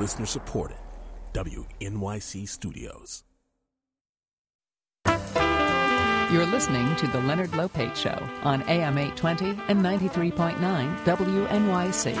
Listener 0.00 0.24
supported. 0.24 0.78
WNYC 1.34 2.48
Studios. 2.48 3.22
You're 6.32 6.46
listening 6.46 6.96
to 6.96 7.06
The 7.08 7.20
Leonard 7.20 7.50
Lopate 7.50 7.94
Show 7.94 8.18
on 8.42 8.62
AM 8.62 8.96
820 8.96 9.62
and 9.68 9.84
93.9 9.84 11.04
WNYC. 11.04 12.14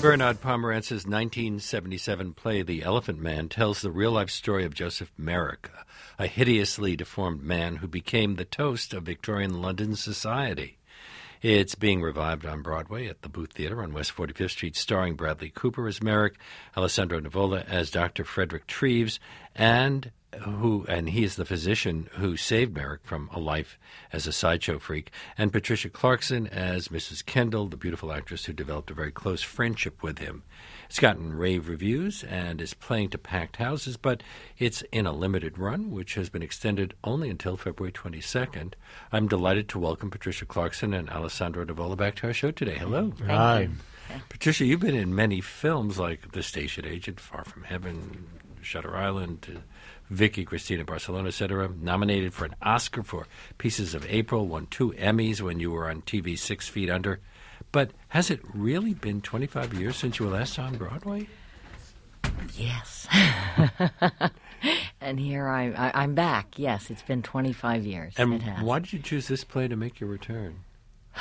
Bernard 0.00 0.40
Pomerance's 0.40 1.04
1977 1.04 2.32
play 2.32 2.62
The 2.62 2.82
Elephant 2.82 3.20
Man 3.20 3.50
tells 3.50 3.82
the 3.82 3.90
real 3.90 4.12
life 4.12 4.30
story 4.30 4.64
of 4.64 4.72
Joseph 4.72 5.12
Merrick, 5.18 5.70
a 6.18 6.26
hideously 6.26 6.96
deformed 6.96 7.42
man 7.42 7.76
who 7.76 7.86
became 7.86 8.36
the 8.36 8.46
toast 8.46 8.94
of 8.94 9.02
Victorian 9.02 9.60
London 9.60 9.94
society. 9.94 10.77
It's 11.40 11.76
being 11.76 12.02
revived 12.02 12.44
on 12.44 12.62
Broadway 12.62 13.06
at 13.06 13.22
the 13.22 13.28
Booth 13.28 13.52
Theater 13.52 13.80
on 13.80 13.92
West 13.92 14.12
45th 14.16 14.50
Street, 14.50 14.74
starring 14.74 15.14
Bradley 15.14 15.50
Cooper 15.54 15.86
as 15.86 16.02
Merrick, 16.02 16.34
Alessandro 16.76 17.20
Nivola 17.20 17.64
as 17.68 17.92
Dr. 17.92 18.24
Frederick 18.24 18.66
Treves, 18.66 19.20
and 19.54 20.10
who 20.40 20.84
and 20.88 21.10
he 21.10 21.22
is 21.22 21.36
the 21.36 21.44
physician 21.44 22.10
who 22.14 22.36
saved 22.36 22.74
Merrick 22.74 23.04
from 23.04 23.30
a 23.32 23.38
life 23.38 23.78
as 24.12 24.26
a 24.26 24.32
sideshow 24.32 24.80
freak, 24.80 25.12
and 25.36 25.52
Patricia 25.52 25.88
Clarkson 25.88 26.48
as 26.48 26.88
Mrs. 26.88 27.24
Kendall, 27.24 27.68
the 27.68 27.76
beautiful 27.76 28.12
actress 28.12 28.46
who 28.46 28.52
developed 28.52 28.90
a 28.90 28.94
very 28.94 29.12
close 29.12 29.40
friendship 29.40 30.02
with 30.02 30.18
him. 30.18 30.42
It's 30.88 31.00
gotten 31.00 31.36
rave 31.36 31.68
reviews 31.68 32.24
and 32.24 32.62
is 32.62 32.72
playing 32.72 33.10
to 33.10 33.18
packed 33.18 33.56
houses, 33.56 33.98
but 33.98 34.22
it's 34.56 34.80
in 34.90 35.06
a 35.06 35.12
limited 35.12 35.58
run, 35.58 35.90
which 35.90 36.14
has 36.14 36.30
been 36.30 36.42
extended 36.42 36.94
only 37.04 37.28
until 37.28 37.58
February 37.58 37.92
22nd. 37.92 38.72
I'm 39.12 39.28
delighted 39.28 39.68
to 39.68 39.78
welcome 39.78 40.10
Patricia 40.10 40.46
Clarkson 40.46 40.94
and 40.94 41.10
Alessandro 41.10 41.66
Nivola 41.66 41.94
back 41.96 42.14
to 42.16 42.28
our 42.28 42.32
show 42.32 42.50
today. 42.52 42.76
Hello. 42.76 43.12
Hi. 43.26 43.68
Patricia, 44.30 44.64
you've 44.64 44.80
been 44.80 44.94
in 44.94 45.14
many 45.14 45.42
films 45.42 45.98
like 45.98 46.32
The 46.32 46.42
Station 46.42 46.86
Agent, 46.86 47.20
Far 47.20 47.44
From 47.44 47.64
Heaven, 47.64 48.26
Shutter 48.62 48.96
Island, 48.96 49.46
uh, 49.54 49.60
Vicky 50.08 50.46
Cristina 50.46 50.84
Barcelona, 50.84 51.28
etc. 51.28 51.68
Nominated 51.78 52.32
for 52.32 52.46
an 52.46 52.54
Oscar 52.62 53.02
for 53.02 53.26
Pieces 53.58 53.94
of 53.94 54.06
April, 54.06 54.48
won 54.48 54.66
two 54.70 54.92
Emmys 54.92 55.42
when 55.42 55.60
you 55.60 55.70
were 55.70 55.90
on 55.90 56.00
TV 56.00 56.38
Six 56.38 56.66
Feet 56.66 56.88
Under. 56.88 57.20
But 57.72 57.90
has 58.08 58.30
it 58.30 58.40
really 58.54 58.94
been 58.94 59.20
25 59.20 59.74
years 59.74 59.96
since 59.96 60.18
you 60.18 60.26
were 60.26 60.32
last 60.32 60.58
on 60.58 60.76
Broadway? 60.76 61.28
Yes. 62.56 63.06
and 65.00 65.20
here 65.20 65.48
I, 65.48 65.70
I, 65.72 66.02
I'm 66.02 66.14
back. 66.14 66.58
Yes, 66.58 66.90
it's 66.90 67.02
been 67.02 67.22
25 67.22 67.84
years. 67.84 68.14
And 68.16 68.42
why 68.62 68.78
did 68.78 68.92
you 68.92 68.98
choose 68.98 69.28
this 69.28 69.44
play 69.44 69.68
to 69.68 69.76
make 69.76 70.00
your 70.00 70.08
return? 70.08 70.60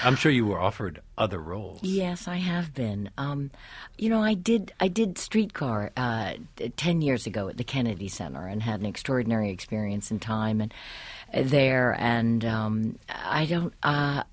I'm 0.03 0.15
sure 0.15 0.31
you 0.31 0.45
were 0.45 0.59
offered 0.59 1.01
other 1.17 1.39
roles. 1.39 1.81
Yes, 1.81 2.27
I 2.27 2.35
have 2.35 2.73
been. 2.73 3.09
Um, 3.17 3.51
you 3.97 4.09
know, 4.09 4.21
I 4.21 4.35
did. 4.35 4.71
I 4.79 4.89
did 4.89 5.17
Streetcar 5.17 5.91
uh, 5.97 6.33
ten 6.75 7.01
years 7.01 7.25
ago 7.25 7.47
at 7.49 7.57
the 7.57 7.63
Kennedy 7.63 8.07
Center, 8.07 8.45
and 8.45 8.61
had 8.61 8.79
an 8.79 8.85
extraordinary 8.85 9.49
experience 9.49 10.11
in 10.11 10.19
time 10.19 10.61
and 10.61 10.73
uh, 11.33 11.41
there. 11.43 11.95
And 11.97 12.45
um, 12.45 12.99
I 13.09 13.45
don't. 13.45 13.73
Uh, 13.81 14.23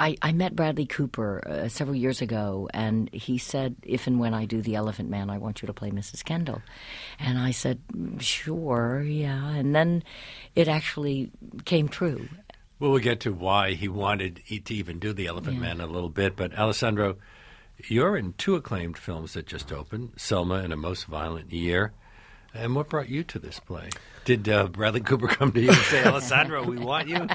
I, 0.00 0.16
I 0.22 0.32
met 0.32 0.56
Bradley 0.56 0.86
Cooper 0.86 1.46
uh, 1.46 1.68
several 1.68 1.94
years 1.94 2.22
ago, 2.22 2.70
and 2.72 3.10
he 3.12 3.36
said, 3.36 3.76
"If 3.82 4.06
and 4.06 4.18
when 4.18 4.32
I 4.32 4.46
do 4.46 4.62
The 4.62 4.74
Elephant 4.74 5.10
Man, 5.10 5.28
I 5.28 5.36
want 5.36 5.60
you 5.60 5.66
to 5.66 5.74
play 5.74 5.90
Mrs. 5.90 6.24
Kendall." 6.24 6.62
And 7.18 7.38
I 7.38 7.50
said, 7.50 7.80
"Sure, 8.18 9.02
yeah." 9.02 9.50
And 9.50 9.74
then 9.74 10.02
it 10.56 10.68
actually 10.68 11.30
came 11.66 11.86
true. 11.86 12.28
Well, 12.78 12.92
we'll 12.92 13.00
get 13.00 13.20
to 13.20 13.32
why 13.32 13.72
he 13.72 13.88
wanted 13.88 14.40
to 14.48 14.74
even 14.74 14.98
do 14.98 15.12
The 15.12 15.26
Elephant 15.26 15.56
Yeah. 15.56 15.62
Man 15.62 15.80
a 15.82 15.86
little 15.86 16.08
bit. 16.08 16.34
But, 16.34 16.58
Alessandro, 16.58 17.18
you're 17.88 18.16
in 18.16 18.32
two 18.38 18.54
acclaimed 18.54 18.96
films 18.96 19.34
that 19.34 19.46
just 19.46 19.70
opened 19.70 20.12
Selma 20.16 20.54
and 20.54 20.72
A 20.72 20.76
Most 20.76 21.04
Violent 21.04 21.52
Year. 21.52 21.92
And 22.54 22.74
what 22.74 22.88
brought 22.88 23.10
you 23.10 23.22
to 23.24 23.38
this 23.38 23.60
play? 23.60 23.90
Did 24.30 24.48
uh, 24.48 24.68
Bradley 24.68 25.00
Cooper 25.00 25.26
come 25.26 25.50
to 25.50 25.60
you 25.60 25.70
and 25.70 25.76
say, 25.78 26.04
Alessandro, 26.04 26.62
we 26.62 26.78
want 26.78 27.08
you? 27.08 27.26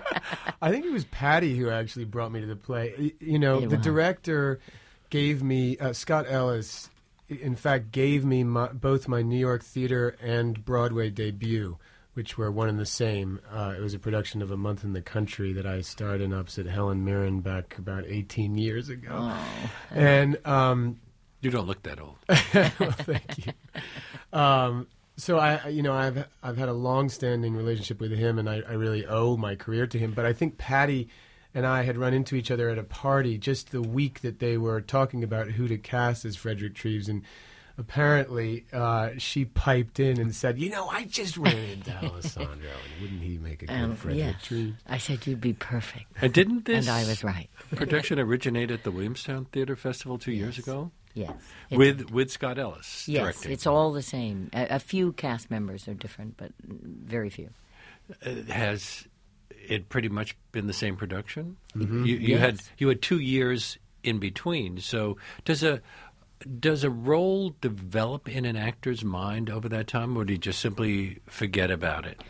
I 0.62 0.72
think 0.72 0.86
it 0.86 0.94
was 0.94 1.04
Patty 1.04 1.58
who 1.58 1.70
actually 1.70 2.06
brought 2.06 2.32
me 2.32 2.40
to 2.40 2.46
the 2.48 2.56
play. 2.56 3.14
You 3.20 3.38
know, 3.38 3.58
It 3.58 3.70
the 3.70 3.76
was. 3.76 3.84
director 3.84 4.60
gave 5.10 5.44
me 5.44 5.78
uh, 5.78 5.92
Scott 5.92 6.26
Ellis. 6.30 6.90
In 7.28 7.58
fact, 7.58 7.92
gave 7.92 8.24
me 8.24 8.46
my, 8.46 8.68
both 8.70 9.10
my 9.10 9.22
New 9.24 9.38
York 9.38 9.62
theater 9.62 10.16
and 10.22 10.64
Broadway 10.64 11.10
debut, 11.10 11.78
which 12.14 12.38
were 12.38 12.50
one 12.50 12.70
and 12.70 12.80
the 12.80 12.86
same. 12.86 13.42
Uh, 13.52 13.74
it 13.78 13.82
was 13.82 13.94
a 13.94 14.00
production 14.00 14.42
of 14.42 14.50
A 14.50 14.56
Month 14.58 14.86
in 14.86 14.94
the 14.94 15.02
Country 15.02 15.52
that 15.52 15.66
I 15.66 15.82
starred 15.82 16.22
in 16.22 16.34
opposite 16.34 16.66
Helen 16.66 17.04
Mirren 17.04 17.42
back 17.42 17.78
about 17.78 18.06
18 18.08 18.58
years 18.58 18.88
ago. 18.88 19.10
Oh. 19.12 19.70
And 19.92 20.38
um, 20.48 21.02
You 21.42 21.50
don't 21.52 21.68
look 21.68 21.84
that 21.84 22.00
old. 22.00 22.16
well, 22.80 22.92
thank 22.92 23.46
you. 23.48 23.54
Um, 24.32 24.88
so 25.18 25.38
I, 25.40 25.68
you 25.70 25.82
know, 25.82 25.94
I've 25.94 26.26
I've 26.44 26.58
had 26.58 26.70
a 26.70 26.74
long-standing 26.74 27.56
relationship 27.56 28.00
with 28.00 28.12
him, 28.12 28.38
and 28.40 28.50
I, 28.50 28.62
I 28.68 28.74
really 28.74 29.06
owe 29.06 29.38
my 29.38 29.56
career 29.56 29.88
to 29.88 29.98
him. 30.00 30.12
But 30.12 30.26
I 30.26 30.34
think 30.34 30.58
Patty 30.58 31.10
and 31.54 31.66
I 31.66 31.84
had 31.84 31.98
run 31.98 32.14
into 32.14 32.36
each 32.36 32.52
other 32.52 32.70
at 32.70 32.78
a 32.78 32.84
party 32.84 33.38
just 33.38 33.72
the 33.72 33.82
week 33.82 34.22
that 34.22 34.40
they 34.40 34.58
were 34.58 34.82
talking 34.82 35.24
about 35.24 35.48
who 35.52 35.68
to 35.68 35.78
cast 35.78 36.26
as 36.26 36.36
Frederick 36.36 36.76
Treves, 36.76 37.08
and 37.08 37.24
apparently 37.78 38.66
uh, 38.74 39.12
she 39.18 39.46
piped 39.46 40.00
in 40.00 40.20
and 40.20 40.36
said, 40.36 40.60
"You 40.60 40.70
know, 40.70 40.88
I 40.88 41.06
just 41.06 41.38
ran 41.38 41.58
into 41.58 41.92
Alessandro, 42.04 42.54
and 42.54 43.02
wouldn't 43.02 43.22
he 43.22 43.38
make 43.38 43.64
a 43.64 43.68
good 43.68 43.74
Um, 43.74 43.96
Frederick 43.96 44.26
yes. 44.26 44.44
Treves?" 44.44 44.74
I 44.88 44.98
said 44.98 45.26
you'd 45.28 45.42
be 45.42 45.54
perfect, 45.54 46.06
And 46.22 46.34
didn't 46.34 46.66
this 46.66 46.88
and 46.88 46.96
I 46.96 47.08
was 47.08 47.24
right. 47.24 47.50
production 47.76 48.20
originate 48.20 48.72
at 48.72 48.84
the 48.84 48.92
Williamstown 48.92 49.46
Theater 49.46 49.76
Festival 49.76 50.18
two 50.18 50.32
years 50.34 50.58
ago? 50.58 50.92
Yes. 51.16 51.34
It- 51.70 51.78
With 51.78 52.12
with 52.12 52.30
Scott 52.30 52.60
Ellis 52.60 53.08
yes, 53.08 53.22
directing. 53.24 53.52
it's 53.54 53.66
all 53.66 53.92
the 53.92 54.02
same. 54.04 54.50
A, 54.54 54.76
a 54.76 54.80
few 54.80 55.14
cast 55.14 55.50
members 55.50 55.88
are 55.88 55.94
different, 55.96 56.38
but 56.38 56.52
very 56.62 57.30
few. 57.32 57.50
Uh, 58.24 58.44
has 58.52 59.08
it 59.68 59.90
pretty 59.90 60.10
much 60.10 60.36
been 60.52 60.68
the 60.68 60.74
same 60.74 60.96
production? 60.96 61.58
Mm-hmm. 61.76 62.06
You, 62.06 62.16
you 62.18 62.38
had 62.38 62.60
you 62.78 62.88
had 62.90 63.02
two 63.02 63.20
years 63.20 63.80
in 64.04 64.20
between. 64.20 64.80
So 64.80 65.18
does 65.46 65.64
a 65.64 65.82
does 66.60 66.84
a 66.84 66.90
role 66.90 67.56
develop 67.62 68.28
in 68.30 68.46
an 68.46 68.58
actor's 68.58 69.04
mind 69.04 69.50
over 69.50 69.68
that 69.70 69.88
time, 69.88 70.16
or 70.18 70.26
do 70.26 70.34
you 70.34 70.38
just 70.40 70.60
simply 70.60 71.20
forget 71.28 71.72
about 71.72 72.06
it? 72.06 72.22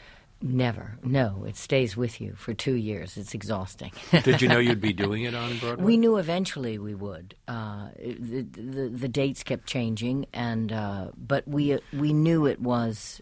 Never. 0.48 1.00
No, 1.04 1.44
it 1.48 1.58
stays 1.58 1.98
with 1.98 2.22
you 2.22 2.36
for 2.38 2.54
two 2.54 2.76
years. 2.76 3.18
It's 3.18 3.34
exhausting. 3.34 3.92
Did 4.24 4.44
you 4.44 4.48
know 4.48 4.60
you'd 4.60 4.80
be 4.80 4.94
doing 5.06 5.24
it 5.24 5.34
on 5.34 5.58
Broadway? 5.58 5.84
we 5.84 5.98
knew 5.98 6.18
eventually 6.18 6.78
we 6.78 6.94
would. 6.94 7.34
Uh, 7.48 7.88
the, 7.98 8.44
the 8.44 8.90
the 8.90 9.08
dates 9.08 9.42
kept 9.42 9.66
changing, 9.66 10.28
and 10.34 10.72
uh, 10.72 11.08
but 11.18 11.48
we 11.48 11.80
we 11.92 12.14
knew 12.14 12.46
it 12.46 12.62
was 12.62 13.22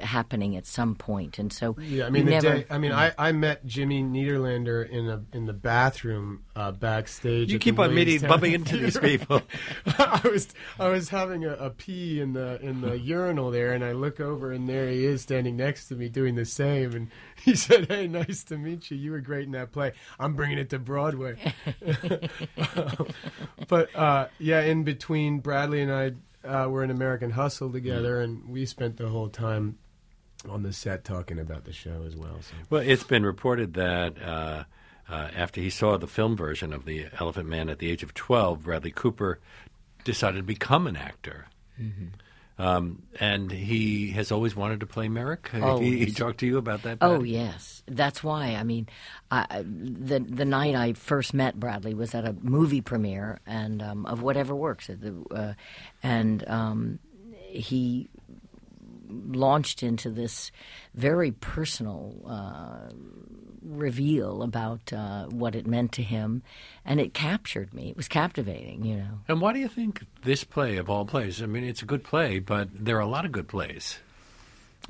happening 0.00 0.56
at 0.56 0.66
some 0.66 0.94
point, 0.94 1.38
and 1.38 1.52
so 1.52 1.76
Yeah, 1.78 2.06
I 2.06 2.10
mean, 2.10 2.24
the 2.24 2.30
never. 2.32 2.58
day, 2.58 2.66
I 2.70 2.78
mean, 2.78 2.92
I, 2.92 3.12
I 3.18 3.32
met 3.32 3.64
Jimmy 3.66 4.02
Nederlander 4.02 4.88
in 4.88 5.08
a 5.08 5.22
in 5.32 5.46
the 5.46 5.52
bathroom 5.52 6.44
uh, 6.56 6.72
backstage. 6.72 7.52
you 7.52 7.58
keep 7.58 7.78
on 7.78 7.94
meeting, 7.94 8.20
bumping 8.26 8.52
into 8.54 8.76
these 8.78 8.98
people. 9.10 9.42
I 9.86 10.20
was 10.30 10.48
I 10.78 10.88
was 10.88 11.10
having 11.10 11.44
a, 11.44 11.52
a 11.54 11.70
pee 11.70 12.20
in 12.20 12.32
the 12.32 12.58
in 12.62 12.80
the 12.80 12.98
urinal 12.98 13.50
there, 13.50 13.72
and 13.72 13.84
I 13.84 13.92
look 13.92 14.20
over, 14.20 14.52
and 14.52 14.68
there 14.68 14.88
he 14.88 15.04
is 15.04 15.22
standing 15.22 15.56
next 15.56 15.88
to 15.88 15.94
me 15.94 16.08
doing 16.08 16.34
the 16.34 16.44
same. 16.46 16.92
And 16.92 17.10
he 17.44 17.54
said, 17.54 17.88
"Hey, 17.88 18.08
nice 18.08 18.44
to 18.44 18.56
meet 18.56 18.90
you. 18.90 18.96
You 18.96 19.12
were 19.12 19.20
great 19.20 19.44
in 19.46 19.52
that 19.52 19.72
play. 19.72 19.92
I'm 20.18 20.34
bringing 20.34 20.58
it 20.58 20.70
to 20.70 20.78
Broadway." 20.78 21.36
but 23.68 23.94
uh, 23.94 24.28
yeah, 24.38 24.62
in 24.62 24.84
between, 24.84 25.40
Bradley 25.40 25.82
and 25.82 25.92
I 25.92 26.12
uh, 26.44 26.66
were 26.68 26.82
in 26.84 26.90
American 26.90 27.30
Hustle 27.30 27.70
together, 27.70 28.20
and 28.20 28.48
we 28.48 28.66
spent 28.66 28.96
the 28.96 29.08
whole 29.08 29.28
time 29.28 29.78
on 30.48 30.62
the 30.62 30.72
set 30.72 31.04
talking 31.04 31.38
about 31.38 31.64
the 31.64 31.72
show 31.72 32.02
as 32.06 32.16
well. 32.16 32.38
So. 32.40 32.54
Well, 32.70 32.82
it's 32.82 33.04
been 33.04 33.24
reported 33.24 33.74
that 33.74 34.20
uh, 34.20 34.64
uh, 35.08 35.28
after 35.36 35.60
he 35.60 35.70
saw 35.70 35.96
the 35.96 36.06
film 36.06 36.36
version 36.36 36.72
of 36.72 36.84
The 36.84 37.06
Elephant 37.20 37.48
Man 37.48 37.68
at 37.68 37.78
the 37.78 37.90
age 37.90 38.02
of 38.02 38.14
12, 38.14 38.64
Bradley 38.64 38.90
Cooper 38.90 39.38
decided 40.04 40.38
to 40.38 40.42
become 40.42 40.86
an 40.86 40.96
actor. 40.96 41.46
Mm-hmm. 41.80 42.06
Um, 42.58 43.02
and 43.18 43.50
he 43.50 44.10
has 44.10 44.30
always 44.30 44.54
wanted 44.54 44.80
to 44.80 44.86
play 44.86 45.08
Merrick. 45.08 45.50
He- 45.52 45.60
he, 46.04 46.12
talked 46.12 46.38
to 46.40 46.46
you 46.46 46.58
about 46.58 46.82
that. 46.82 46.98
Oh 47.00 47.22
yes, 47.22 47.82
that's 47.86 48.22
why. 48.22 48.54
I 48.54 48.62
mean, 48.62 48.88
I, 49.30 49.46
I- 49.50 49.62
the 49.64 50.20
the 50.20 50.44
night 50.44 50.74
I 50.74 50.92
first 50.92 51.32
met 51.34 51.58
Bradley 51.58 51.94
was 51.94 52.14
at 52.14 52.26
a 52.26 52.34
movie 52.42 52.80
premiere 52.82 53.40
and 53.46 53.82
um, 53.82 54.06
of 54.06 54.22
Whatever 54.22 54.54
Works, 54.54 54.90
at 54.90 55.00
the, 55.00 55.14
uh, 55.34 55.52
and 56.02 56.46
um, 56.48 56.98
he 57.48 58.08
launched 59.12 59.82
into 59.82 60.10
this 60.10 60.50
very 60.94 61.30
personal 61.30 62.14
uh, 62.26 62.92
reveal 63.62 64.42
about 64.42 64.92
uh, 64.92 65.26
what 65.26 65.54
it 65.54 65.66
meant 65.66 65.92
to 65.92 66.02
him, 66.02 66.42
and 66.84 67.00
it 67.00 67.14
captured 67.14 67.72
me. 67.72 67.90
It 67.90 67.96
was 67.96 68.08
captivating, 68.08 68.84
you 68.84 68.96
know. 68.96 69.20
And 69.28 69.40
why 69.40 69.52
do 69.52 69.58
you 69.60 69.68
think 69.68 70.04
this 70.24 70.44
play, 70.44 70.76
of 70.76 70.90
all 70.90 71.04
plays, 71.04 71.42
I 71.42 71.46
mean, 71.46 71.64
it's 71.64 71.82
a 71.82 71.86
good 71.86 72.04
play, 72.04 72.38
but 72.38 72.68
there 72.72 72.96
are 72.96 73.00
a 73.00 73.06
lot 73.06 73.24
of 73.24 73.32
good 73.32 73.48
plays. 73.48 73.98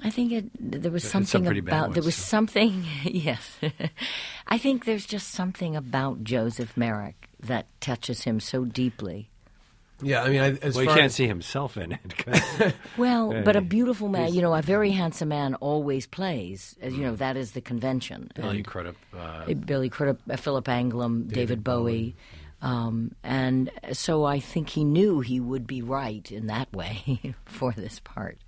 I 0.02 0.10
think 0.10 0.32
it, 0.32 0.46
there 0.58 0.90
was 0.90 1.04
some 1.04 1.24
something 1.24 1.52
bad 1.52 1.58
about 1.58 1.92
there 1.92 2.00
ones. 2.02 2.06
was 2.06 2.16
something. 2.16 2.84
Yes, 3.04 3.58
I 4.46 4.58
think 4.58 4.84
there's 4.84 5.06
just 5.06 5.30
something 5.30 5.76
about 5.76 6.24
Joseph 6.24 6.76
Merrick 6.76 7.28
that 7.40 7.66
touches 7.80 8.22
him 8.22 8.40
so 8.40 8.64
deeply. 8.64 9.28
Yeah, 10.02 10.22
I 10.22 10.28
mean, 10.30 10.40
I, 10.40 10.50
as 10.62 10.74
well, 10.74 10.82
he 10.82 10.88
can't 10.88 11.06
as, 11.06 11.14
see 11.14 11.26
himself 11.26 11.76
in 11.76 11.92
it. 11.92 12.74
Well, 12.96 13.42
but 13.42 13.56
a 13.56 13.60
beautiful 13.60 14.08
man, 14.08 14.34
you 14.34 14.42
know, 14.42 14.52
a 14.54 14.60
very 14.62 14.90
handsome 14.90 15.28
man 15.28 15.54
always 15.56 16.06
plays. 16.06 16.76
As 16.82 16.94
you 16.94 17.02
know, 17.04 17.16
that 17.16 17.36
is 17.36 17.52
the 17.52 17.60
convention. 17.60 18.30
Billy 18.34 18.58
And- 18.58 18.66
Crudup. 18.66 18.96
Uh, 19.14 19.18
Uh, 19.48 19.54
Billy 19.54 19.88
Crudup, 19.88 20.18
uh, 20.28 20.36
Philip 20.36 20.66
Anglim, 20.66 21.28
David, 21.28 21.64
Bowie. 21.64 22.14
Um, 22.60 23.12
and 23.24 23.70
so 23.92 24.24
I 24.24 24.38
think 24.40 24.68
he 24.68 24.84
knew 24.84 25.20
he 25.20 25.40
would 25.40 25.66
be 25.66 25.82
right 25.82 26.30
in 26.30 26.46
that 26.46 26.72
way 26.72 27.34
for 27.44 27.72
this 27.72 27.98
part. 28.00 28.38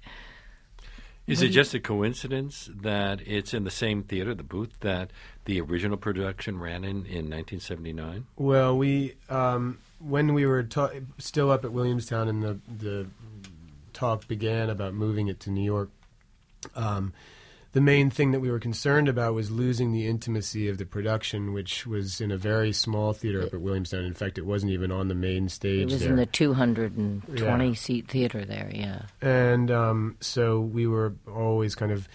Is 1.27 1.41
it 1.41 1.49
just 1.49 1.73
a 1.73 1.81
coincidence 1.81 2.69
that 2.83 3.27
it's 3.27 3.55
in 3.55 3.65
the 3.65 3.71
same 3.71 4.03
theater, 4.03 4.35
the 4.35 4.43
booth, 4.43 4.79
that 4.81 5.11
the 5.47 5.59
original 5.61 5.97
production 5.97 6.61
ran 6.61 6.85
in 6.85 7.07
in 7.07 7.31
1979? 7.31 8.27
Well, 8.37 8.77
we 8.77 9.15
um, 9.31 9.79
when 10.07 10.35
we 10.35 10.47
were 10.47 10.63
ta- 10.63 10.91
still 11.19 11.51
up 11.51 11.65
at 11.65 11.73
Williamstown 11.73 12.29
and 12.29 12.43
the 12.43 12.59
the 12.79 13.07
talk 13.93 14.27
began 14.29 14.71
about 14.71 14.93
moving 14.95 15.29
it 15.29 15.41
to 15.41 15.51
New 15.51 15.63
York. 15.65 15.91
Um, 16.75 17.13
the 17.73 17.81
main 17.81 18.09
thing 18.09 18.31
that 18.31 18.39
we 18.41 18.51
were 18.51 18.61
concerned 18.61 19.09
about 19.09 19.35
was 19.35 19.51
losing 19.51 19.93
the 19.93 20.07
intimacy 20.07 20.69
of 20.69 20.79
the 20.79 20.85
production, 20.87 21.53
which 21.53 21.87
was 21.87 22.21
in 22.21 22.31
a 22.31 22.37
very 22.37 22.73
small 22.73 23.13
theater 23.13 23.43
up 23.43 23.53
at 23.53 23.61
Williamstown. 23.61 24.05
In 24.05 24.15
fact, 24.15 24.39
it 24.39 24.47
wasn't 24.47 24.71
even 24.73 24.93
on 24.93 25.09
the 25.09 25.15
main 25.15 25.49
stage. 25.49 25.83
It 25.91 25.93
was 25.95 26.01
there. 26.01 26.11
in 26.11 26.17
the 26.17 26.27
220 26.27 27.69
Yeah. 27.69 27.75
seat 27.75 28.09
theater 28.09 28.45
there, 28.45 28.71
yeah. 28.73 29.03
and 29.21 29.71
um, 29.73 30.17
so 30.21 30.61
we 30.61 30.87
were 30.87 31.15
always 31.29 31.75
kind 31.75 31.91
of 31.93 32.09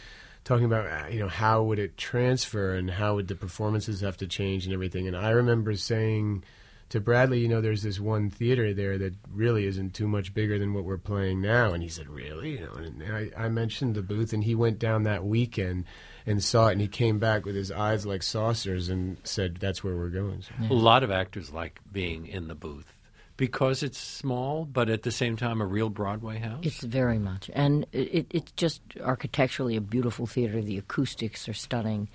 talking 0.45 0.65
about 0.65 0.85
uh, 0.88 1.07
you 1.09 1.19
know 1.19 1.27
how 1.27 1.62
would 1.63 1.77
it 1.80 1.97
transfer 1.97 2.74
and 2.74 2.89
how 2.89 3.15
would 3.15 3.27
the 3.27 3.35
performances 3.35 4.01
have 4.01 4.18
to 4.18 4.25
change 4.27 4.65
and 4.65 4.74
everything 4.74 5.06
and 5.07 5.15
i 5.15 5.30
remember 5.30 5.75
saying 5.75 6.44
to 6.89 7.00
bradley 7.00 7.39
you 7.39 7.47
know 7.47 7.62
there's 7.62 7.83
this 7.83 8.00
one 8.00 8.30
theater 8.30 8.74
there 8.74 8.97
that 8.97 9.13
really 9.31 9.65
isn't 9.65 9.94
too 9.94 10.07
much 10.07 10.33
bigger 10.33 10.59
than 10.59 10.74
what 10.74 10.83
we're 10.83 10.97
playing 10.97 11.41
now 11.41 11.74
and 11.74 11.83
he 11.83 11.89
said 11.89 12.07
really 12.07 12.51
you 12.51 12.59
know 12.59 12.74
and 12.74 13.03
I, 13.03 13.45
I 13.45 13.50
mentioned 13.50 13.95
the 13.95 14.01
booth 14.01 14.33
and 14.33 14.44
he 14.44 14.56
went 14.56 14.80
down 14.80 15.03
that 15.03 15.25
weekend 15.25 15.86
and 16.25 16.44
saw 16.44 16.68
it 16.68 16.74
and 16.74 16.81
he 16.81 16.88
came 16.88 17.19
back 17.19 17.45
with 17.45 17.56
his 17.56 17.71
eyes 17.71 18.06
like 18.06 18.24
saucers 18.24 18.89
and 18.89 19.18
said 19.24 19.57
that's 19.57 19.83
where 19.83 19.95
we're 19.95 20.09
going 20.09 20.41
so. 20.41 20.51
A 20.69 20.74
lot 20.74 21.03
of 21.03 21.12
actors 21.12 21.51
like 21.51 21.80
being 21.91 22.27
in 22.27 22.47
the 22.47 22.56
booth 22.56 22.94
because 23.39 23.83
it's 23.83 23.97
small, 23.97 24.65
but 24.65 24.89
at 24.89 25.03
the 25.03 25.12
same 25.12 25.38
time 25.38 25.62
a 25.62 25.65
real 25.65 25.89
Broadway 25.89 26.39
house. 26.39 26.59
It's 26.63 26.83
very 26.83 27.18
much, 27.18 27.50
and 27.53 27.85
it, 27.94 28.27
it's 28.30 28.51
just 28.51 28.81
architecturally 29.01 29.77
a 29.77 29.81
beautiful 29.81 30.27
theater. 30.27 30.62
The 30.62 30.77
acoustics 30.77 31.47
are 31.47 31.53
stunning, 31.53 32.09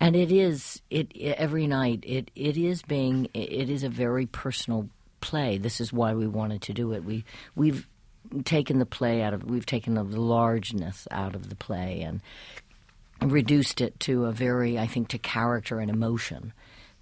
and 0.00 0.16
it 0.16 0.32
is 0.32 0.82
it 0.90 1.16
every 1.16 1.66
night. 1.66 2.04
It 2.06 2.30
it 2.34 2.56
is 2.56 2.82
being 2.82 3.28
it 3.34 3.70
is 3.70 3.84
a 3.84 3.88
very 3.88 4.26
personal 4.26 4.88
play. 5.20 5.58
This 5.58 5.80
is 5.80 5.92
why 5.92 6.14
we 6.14 6.26
wanted 6.26 6.62
to 6.62 6.72
do 6.72 6.92
it. 6.92 7.04
We 7.04 7.24
we've 7.54 7.86
taken 8.44 8.78
the 8.78 8.86
play 8.86 9.22
out 9.22 9.34
of 9.34 9.44
we've 9.44 9.66
taken 9.66 9.94
the 9.94 10.02
largeness 10.02 11.06
out 11.10 11.34
of 11.34 11.48
the 11.48 11.56
play 11.56 12.02
and 12.02 12.20
reduced 13.22 13.80
it 13.80 13.98
to 14.00 14.26
a 14.26 14.32
very 14.32 14.78
I 14.78 14.86
think 14.86 15.08
to 15.08 15.18
character 15.18 15.78
and 15.80 15.90
emotion, 15.90 16.52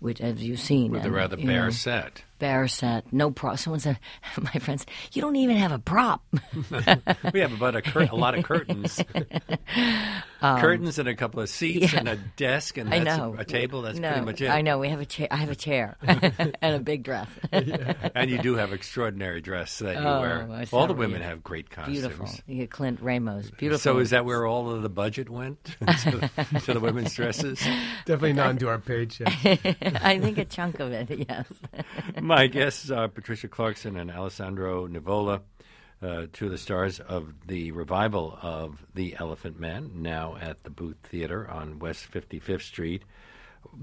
which 0.01 0.21
as 0.21 0.43
you've 0.43 0.61
seen 0.61 0.93
with 0.93 1.05
a 1.05 1.11
rather 1.11 1.37
bare 1.37 1.65
know, 1.65 1.71
set. 1.71 2.23
Bare 2.41 2.67
set, 2.67 3.13
no 3.13 3.31
prop. 3.31 3.59
Someone 3.59 3.79
said, 3.79 3.99
my 4.41 4.51
friends, 4.59 4.85
you 5.13 5.23
don't 5.23 5.37
even 5.37 5.57
have 5.57 5.71
a 5.71 5.79
prop. 5.79 6.25
We 7.33 7.41
have 7.41 7.53
about 7.53 7.77
a, 7.77 7.83
cur- 7.83 8.09
a 8.11 8.17
lot 8.17 8.37
of 8.37 8.45
curtains, 8.45 9.01
um, 10.43 10.61
curtains 10.61 10.99
and 10.99 11.09
a 11.09 11.15
couple 11.15 11.41
of 11.41 11.49
seats 11.49 11.93
yeah. 11.93 12.01
and 12.01 12.09
a 12.09 12.17
desk 12.17 12.77
and 12.79 12.93
I 12.93 12.99
know 12.99 13.37
a 13.39 13.45
table. 13.45 13.83
That's 13.83 13.99
no, 13.99 14.11
pretty 14.11 14.25
much 14.25 14.41
it. 14.41 14.49
I 14.51 14.63
know 14.63 14.79
we 14.79 14.89
have 14.89 15.01
a 15.01 15.07
chair. 15.07 15.29
I 15.31 15.37
have 15.37 15.51
a 15.51 15.55
chair 15.55 15.97
and 16.03 16.75
a 16.75 16.79
big 16.81 17.05
dress. 17.05 17.29
And 17.53 18.31
you 18.31 18.39
do 18.39 18.57
have 18.57 18.73
extraordinary 18.73 19.41
dress 19.41 19.79
that 19.81 19.97
you 19.97 20.03
Oh, 20.03 20.21
wear. 20.21 20.49
I 20.51 20.67
All 20.73 20.87
the 20.87 20.95
women 20.95 21.21
you. 21.21 21.29
have 21.29 21.43
great 21.45 21.71
costumes. 21.71 21.99
Beautiful. 21.99 22.29
You 22.47 22.57
get 22.57 22.71
Clint 22.71 23.01
Ramos. 23.01 23.51
Beautiful. 23.51 23.79
So 23.79 23.99
is 23.99 24.11
that 24.11 24.25
where 24.25 24.47
all 24.47 24.71
of 24.71 24.83
the 24.83 24.89
budget 24.89 25.29
went 25.31 25.63
to, 25.65 25.79
the, 25.81 26.61
to 26.65 26.75
the 26.75 26.81
women's 26.81 27.15
dresses? 27.15 27.61
definitely 28.07 28.33
not 28.33 28.51
into 28.51 28.69
our 28.69 28.79
paycheck 28.79 29.29
I 30.03 30.19
think 30.19 30.39
a 30.39 30.45
chunk 30.45 30.81
of 30.81 30.93
it. 30.93 31.11
Yes. 31.29 31.47
My 32.31 32.47
guests 32.47 32.93
are 32.93 33.09
Patricia 33.09 33.49
Clarkson 33.49 33.97
and 33.97 34.09
Alessandro 34.09 34.87
Nivola, 34.87 35.41
uh, 36.01 36.27
two 36.33 36.45
of 36.45 36.53
the 36.53 36.59
stars 36.59 37.01
of 37.01 37.35
the 37.49 37.73
revival 37.73 38.39
of 38.41 38.87
The 38.95 39.17
Elephant 39.19 39.59
Man, 39.59 39.91
now 39.97 40.37
at 40.41 40.63
the 40.63 40.71
Booth 40.71 40.99
Theater 41.03 41.51
on 41.51 41.81
West 41.81 42.09
55th 42.09 42.63
Street. 42.63 43.03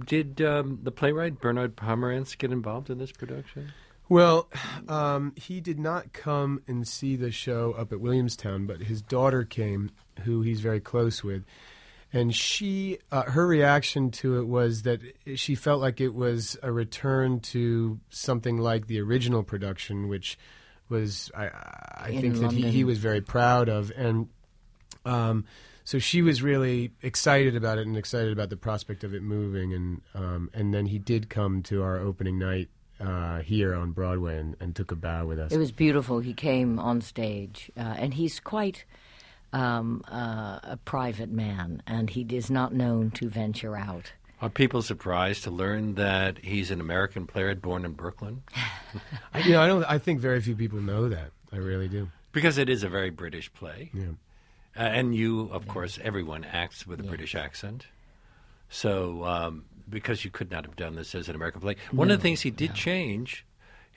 Did 0.05 0.41
um, 0.41 0.79
the 0.81 0.94
playwright 0.94 1.41
Bernard 1.41 1.75
Pomerance 1.75 2.38
get 2.38 2.53
involved 2.53 2.89
in 2.89 2.99
this 2.99 3.11
production? 3.11 3.73
Well, 4.07 4.47
um, 4.88 5.33
he 5.35 5.59
did 5.59 5.77
not 5.77 6.13
come 6.13 6.61
and 6.69 6.88
see 6.88 7.17
the 7.17 7.31
show 7.31 7.73
up 7.73 7.91
at 7.91 7.99
Williamstown, 7.99 8.65
but 8.65 8.83
his 8.83 9.01
daughter 9.01 9.44
came, 9.44 9.91
who 10.23 10.41
he's 10.41 10.61
very 10.61 10.79
close 10.79 11.21
with, 11.21 11.44
and 12.13 12.33
she, 12.33 13.00
uh, 13.12 13.24
her 13.24 13.45
reaction 13.45 14.12
to 14.12 14.39
it 14.39 14.48
was 14.48 14.83
that 14.83 15.01
she 15.36 15.56
felt 15.56 15.81
like 15.81 16.00
it 16.00 16.13
was 16.13 16.57
a 16.63 16.71
return 16.71 17.39
to 17.42 18.00
something 18.09 18.57
like 18.57 18.88
the 18.88 19.01
original 19.01 19.44
production, 19.44 20.07
which 20.07 20.38
was 20.89 21.30
I, 21.36 21.50
I 21.95 22.09
In 22.09 22.21
think 22.21 22.36
that 22.36 22.51
he, 22.51 22.69
he 22.69 22.83
was 22.83 22.98
very 22.98 23.21
proud 23.21 23.68
of, 23.68 23.92
and 23.95 24.30
um, 25.06 25.45
so 25.83 26.00
she 26.00 26.21
was 26.21 26.42
really 26.42 26.92
excited 27.01 27.56
about 27.56 27.77
it 27.77 27.88
and 27.88 27.98
excited 27.98 28.31
about 28.31 28.50
the 28.50 28.57
prospect 28.57 29.04
of 29.04 29.13
it 29.13 29.21
moving, 29.21 29.74
and 29.74 30.01
um, 30.15 30.50
and 30.54 30.74
then 30.74 30.86
he 30.86 31.00
did 31.00 31.30
come 31.30 31.62
to 31.63 31.83
our 31.83 31.98
opening 31.98 32.39
night 32.39 32.69
uh, 33.00 33.39
here 33.39 33.75
on 33.75 33.92
Broadway 33.92 34.38
and, 34.38 34.56
and 34.59 34.75
took 34.75 34.92
a 34.92 34.95
bow 34.95 35.25
with 35.25 35.39
us. 35.39 35.51
It 35.51 35.57
was 35.57 35.71
beautiful. 35.71 36.19
He 36.19 36.33
came 36.33 36.80
on 36.80 37.01
stage, 37.01 37.71
uh, 37.77 37.81
and 37.81 38.13
he's 38.13 38.39
quite 38.39 38.86
um, 39.53 40.03
uh, 40.11 40.59
a 40.63 40.79
private 40.85 41.29
man, 41.29 41.81
and 41.88 42.09
he 42.09 42.25
is 42.29 42.49
not 42.49 42.73
known 42.73 43.11
to 43.11 43.29
venture 43.29 43.75
out. 43.75 44.11
Are 44.41 44.49
people 44.49 44.81
surprised 44.83 45.44
to 45.45 45.51
learn 45.51 45.95
that 45.95 46.38
he's 46.39 46.69
an 46.69 46.79
American 46.79 47.25
playwright 47.25 47.61
born 47.61 47.85
in 47.85 47.94
Brooklyn? 47.94 48.44
I, 49.33 49.39
you 49.39 49.51
know, 49.53 49.61
I 49.61 49.67
don't. 49.67 49.83
I 49.85 49.97
think 49.97 50.19
very 50.19 50.41
few 50.41 50.55
people 50.55 50.79
know 50.79 51.09
that. 51.09 51.31
I 51.51 51.57
really 51.57 51.88
do. 51.88 52.09
Because 52.33 52.57
it 52.59 52.69
is 52.69 52.83
a 52.83 52.89
very 52.89 53.09
British 53.09 53.51
play. 53.53 53.89
Yeah. 53.94 54.03
Uh, 54.75 54.81
and 54.81 55.15
you, 55.15 55.49
of 55.51 55.67
course, 55.67 55.97
everyone 56.03 56.44
acts 56.44 56.85
with 56.85 56.99
a 56.99 57.03
Yeah. 57.03 57.09
British 57.09 57.33
accent. 57.33 57.88
So, 58.69 59.23
um, 59.23 59.63
because 59.89 60.23
you 60.23 60.29
could 60.29 60.51
not 60.51 60.65
have 60.65 60.75
done 60.75 60.95
this 60.95 61.15
as 61.15 61.29
an 61.29 61.35
American 61.35 61.61
play. 61.61 61.77
One 61.91 62.11
of 62.11 62.17
the 62.19 62.21
things 62.21 62.41
he 62.41 62.51
did 62.51 62.73
change, 62.75 63.44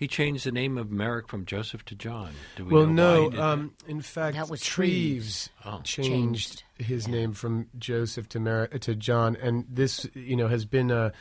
he 0.00 0.08
changed 0.08 0.44
the 0.46 0.50
name 0.50 0.76
of 0.78 0.90
Merrick 0.90 1.28
from 1.28 1.44
Joseph 1.44 1.84
to 1.84 1.94
John. 1.94 2.32
Do 2.56 2.64
we 2.64 2.72
Well, 2.72 2.86
know 2.86 3.24
no. 3.24 3.30
did? 3.30 3.38
Um, 3.38 3.74
in 3.86 4.00
fact, 4.00 4.34
That 4.36 4.48
was 4.48 4.62
Treves 4.62 5.50
Oh. 5.64 5.80
changed 5.84 6.64
his 6.78 7.06
name 7.06 7.34
from 7.34 7.68
Joseph 7.78 8.26
to 8.30 8.40
Mer- 8.40 8.66
to 8.68 8.94
John, 8.96 9.36
and 9.36 9.66
this, 9.70 10.06
you 10.14 10.34
know, 10.36 10.48
has 10.48 10.64
been 10.64 10.90
a 10.90 11.12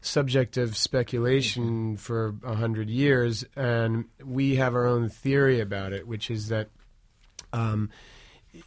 subject 0.00 0.56
of 0.56 0.76
speculation 0.76 1.96
for 1.96 2.36
a 2.44 2.54
hundred 2.54 2.88
years, 2.88 3.44
and 3.56 4.04
we 4.22 4.54
have 4.56 4.74
our 4.76 4.86
own 4.86 5.08
theory 5.08 5.58
about 5.60 5.92
it, 5.92 6.06
which 6.06 6.30
is 6.30 6.48
that. 6.48 6.70
Um, 7.52 7.90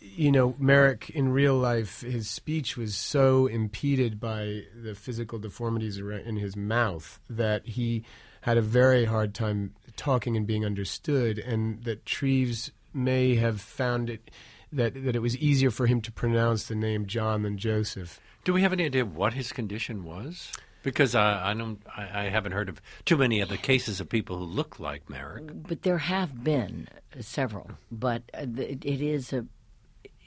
you 0.01 0.33
know, 0.33 0.53
Merrick 0.59 1.09
in 1.11 1.29
real 1.29 1.55
life, 1.55 2.01
his 2.01 2.29
speech 2.29 2.75
was 2.75 2.93
so 2.95 3.47
impeded 3.47 4.19
by 4.19 4.63
the 4.75 4.93
physical 4.95 5.39
deformities 5.39 5.97
in 5.97 6.35
his 6.35 6.57
mouth 6.57 7.21
that 7.29 7.65
he 7.67 8.03
had 8.47 8.57
a 8.57 8.61
very 8.61 9.03
hard 9.03 9.33
time 9.33 9.73
talking 9.97 10.37
and 10.37 10.47
being 10.47 10.65
understood, 10.65 11.37
and 11.37 11.83
that 11.83 12.05
Treves 12.05 12.71
may 12.93 13.35
have 13.35 13.59
found 13.59 14.09
it 14.09 14.31
that 14.71 14.93
that 15.03 15.17
it 15.17 15.21
was 15.21 15.35
easier 15.35 15.69
for 15.69 15.85
him 15.85 15.99
to 15.99 16.13
pronounce 16.13 16.63
the 16.67 16.75
name 16.75 17.07
John 17.07 17.41
than 17.41 17.57
Joseph. 17.57 18.21
Do 18.45 18.53
we 18.53 18.61
have 18.61 18.71
any 18.71 18.85
idea 18.85 19.05
what 19.05 19.33
his 19.33 19.51
condition 19.51 20.05
was? 20.05 20.53
Because 20.81 21.13
I, 21.13 21.51
I 21.51 21.53
don't, 21.53 21.81
I, 21.93 22.21
I 22.21 22.23
haven't 22.29 22.53
heard 22.53 22.69
of 22.69 22.81
too 23.03 23.17
many 23.17 23.41
other 23.41 23.57
cases 23.57 23.99
of 23.99 24.07
people 24.07 24.37
who 24.37 24.45
look 24.45 24.79
like 24.79 25.09
Merrick. 25.09 25.49
But 25.67 25.81
there 25.81 25.97
have 25.97 26.41
been 26.41 26.87
several. 27.19 27.71
But 27.91 28.23
uh, 28.33 28.45
it 28.55 29.01
is 29.01 29.33
a. 29.33 29.45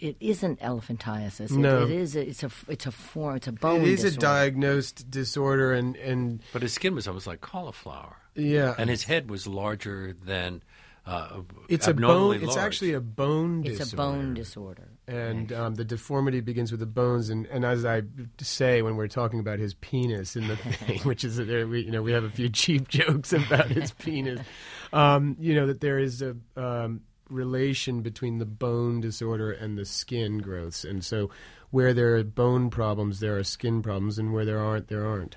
It 0.00 0.16
isn't 0.20 0.60
elephantiasis. 0.60 1.50
It- 1.50 1.52
No. 1.52 1.82
it 1.84 1.90
is. 1.90 2.16
A, 2.16 2.26
it's 2.28 2.42
a. 2.42 2.50
It's 2.68 2.86
a 2.86 2.90
form. 2.92 3.36
It's 3.36 3.46
a 3.48 3.52
bone. 3.52 3.82
it 3.82 3.88
is 3.88 4.04
a 4.04 4.10
diagnosed 4.16 5.10
disorder, 5.10 5.72
and 5.72 5.96
and 5.96 6.40
But 6.52 6.62
his 6.62 6.72
skin 6.72 6.94
was 6.94 7.06
almost 7.06 7.26
like 7.26 7.40
cauliflower, 7.40 8.16
yeah, 8.34 8.74
and 8.78 8.88
his 8.90 9.04
head 9.04 9.30
was 9.30 9.46
larger 9.46 10.14
than. 10.24 10.62
Uh, 11.06 11.40
it's 11.68 11.86
a 11.86 11.90
abnormally 11.90 12.38
bone. 12.38 12.46
It's 12.48 12.56
actually 12.58 12.92
a 12.92 13.00
bone. 13.00 13.62
It's 13.64 13.78
disorder. 13.78 14.02
a 14.02 14.06
bone 14.22 14.34
disorder. 14.34 14.88
and 15.08 15.50
um, 15.50 15.74
the 15.74 15.84
deformity 15.84 16.40
begins 16.40 16.70
with 16.70 16.78
the 16.78 16.86
bones. 16.86 17.30
And, 17.30 17.46
and 17.46 17.64
as 17.64 17.84
I 17.86 18.02
say 18.38 18.82
when 18.82 18.96
we're 18.96 19.08
talking 19.08 19.40
about 19.40 19.58
his 19.58 19.72
penis 19.74 20.36
in 20.36 20.46
the 20.46 20.56
thing, 20.56 21.00
which 21.00 21.24
is 21.24 21.36
that 21.36 21.46
there, 21.46 21.66
we 21.66 21.80
you 21.80 21.90
know 21.90 22.02
we 22.02 22.12
have 22.12 22.22
a 22.24 22.30
few 22.30 22.48
cheap 22.50 22.86
jokes 22.98 23.32
about 23.32 23.68
his 23.68 23.92
penis, 23.92 24.40
um, 24.92 25.36
you 25.40 25.54
know 25.54 25.66
that 25.68 25.80
there 25.80 25.98
is 25.98 26.20
a 26.22 26.36
um, 26.54 27.00
relation 27.30 28.02
between 28.02 28.38
the 28.38 28.46
bone 28.46 29.00
disorder 29.00 29.50
and 29.50 29.78
the 29.78 29.84
skin 29.84 30.38
growths, 30.38 30.84
and 30.84 31.04
so 31.04 31.30
where 31.70 31.94
there 31.94 32.16
are 32.16 32.24
bone 32.24 32.70
problems, 32.70 33.20
there 33.20 33.36
are 33.36 33.44
skin 33.44 33.82
problems, 33.82 34.18
and 34.18 34.32
where 34.32 34.44
there 34.44 34.60
aren't, 34.60 34.88
there 34.88 35.06
aren't. 35.06 35.36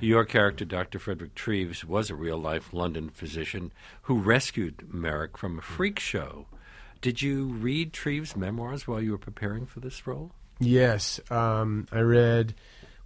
Your 0.00 0.24
character, 0.24 0.64
Dr. 0.64 0.98
Frederick 0.98 1.34
Treves, 1.34 1.84
was 1.84 2.10
a 2.10 2.14
real 2.14 2.38
life 2.38 2.72
London 2.72 3.10
physician 3.10 3.72
who 4.02 4.18
rescued 4.18 4.92
Merrick 4.92 5.36
from 5.36 5.58
a 5.58 5.62
freak 5.62 5.98
show. 5.98 6.46
Did 7.00 7.22
you 7.22 7.46
read 7.46 7.92
Treves' 7.92 8.36
memoirs 8.36 8.86
while 8.86 9.00
you 9.00 9.12
were 9.12 9.18
preparing 9.18 9.66
for 9.66 9.80
this 9.80 10.06
role? 10.06 10.32
Yes, 10.58 11.20
um, 11.30 11.86
I 11.92 12.00
read. 12.00 12.54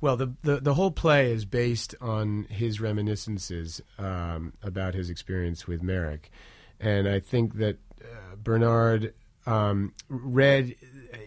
Well, 0.00 0.16
the, 0.16 0.32
the 0.42 0.56
the 0.58 0.74
whole 0.74 0.92
play 0.92 1.32
is 1.32 1.44
based 1.44 1.94
on 2.00 2.46
his 2.48 2.80
reminiscences 2.80 3.80
um, 3.98 4.52
about 4.62 4.94
his 4.94 5.10
experience 5.10 5.66
with 5.66 5.82
Merrick, 5.82 6.30
and 6.78 7.08
I 7.08 7.18
think 7.18 7.54
that 7.54 7.78
Bernard 8.36 9.14
um, 9.46 9.94
read. 10.08 10.74